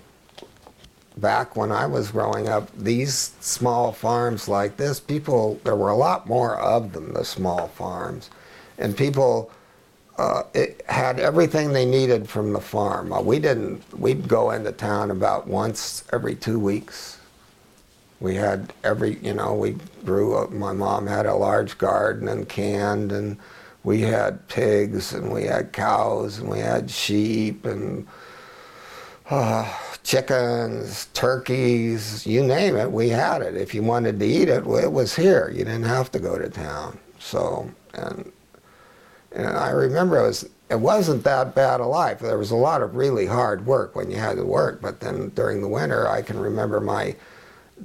[1.17, 5.95] back when I was growing up, these small farms like this, people, there were a
[5.95, 8.30] lot more of them, the small farms.
[8.78, 9.51] And people
[10.18, 13.13] uh, it had everything they needed from the farm.
[13.13, 17.20] Uh, we didn't, we'd go into town about once every two weeks.
[18.20, 22.49] We had every, you know, we grew up, my mom had a large garden and
[22.49, 23.38] canned, and
[23.84, 28.07] we had pigs, and we had cows, and we had sheep, and
[29.30, 29.72] uh,
[30.03, 33.55] chickens, turkeys, you name it, we had it.
[33.55, 35.51] If you wanted to eat it, well, it was here.
[35.53, 36.97] You didn't have to go to town.
[37.20, 38.32] So, and,
[39.38, 42.20] and I remember it was it wasn't that bad a life.
[42.20, 45.30] There was a lot of really hard work when you had to work, but then
[45.30, 47.16] during the winter, I can remember my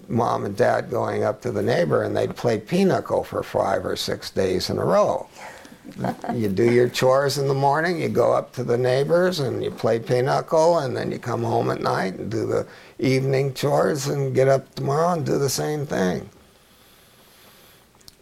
[0.09, 3.95] mom and dad going up to the neighbor and they'd play pinochle for five or
[3.95, 5.29] six days in a row.
[6.35, 9.71] you do your chores in the morning, you go up to the neighbors and you
[9.71, 12.67] play pinochle, and then you come home at night and do the
[12.99, 16.29] evening chores and get up tomorrow and do the same thing.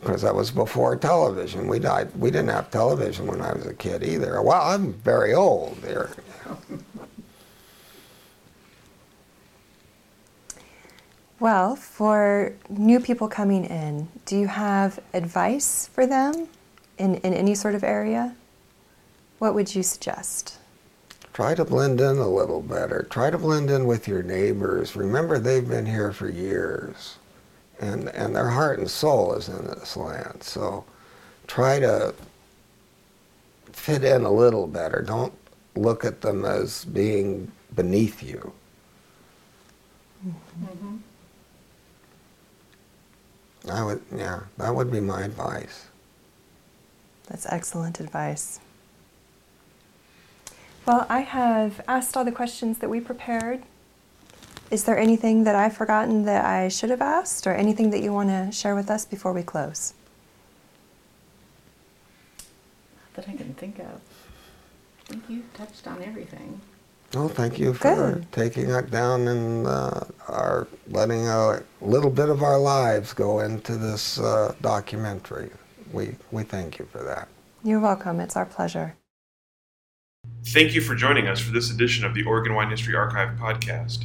[0.00, 1.68] Because that was before television.
[1.68, 2.08] We died.
[2.16, 4.40] We didn't have television when I was a kid either.
[4.40, 6.10] Well, I'm very old there.
[11.38, 16.48] Well, for new people coming in, do you have advice for them
[16.98, 18.36] in, in any sort of area?
[19.38, 20.58] What would you suggest?
[21.32, 23.06] Try to blend in a little better.
[23.08, 24.94] Try to blend in with your neighbors.
[24.94, 27.16] Remember, they've been here for years,
[27.80, 30.42] and and their heart and soul is in this land.
[30.42, 30.84] So,
[31.46, 32.14] try to
[33.72, 35.02] fit in a little better.
[35.02, 35.32] Don't
[35.74, 38.52] look at them as being beneath you.
[40.26, 40.96] Mm-hmm.
[43.70, 45.86] I would, yeah, that would be my advice.
[47.26, 48.58] That's excellent advice.
[50.86, 53.62] Well, I have asked all the questions that we prepared.
[54.70, 58.12] Is there anything that I've forgotten that I should have asked, or anything that you
[58.12, 59.94] want to share with us before we close?
[63.16, 64.00] Not That I can think of.
[65.00, 66.60] I think you touched on everything.
[67.12, 68.30] Well, thank you for Good.
[68.30, 73.76] taking us down and uh, our letting a little bit of our lives go into
[73.76, 75.50] this uh, documentary.
[75.92, 77.26] We we thank you for that.
[77.64, 78.20] You're welcome.
[78.20, 78.94] It's our pleasure.
[80.44, 84.04] Thank you for joining us for this edition of the Oregon Wine History Archive podcast.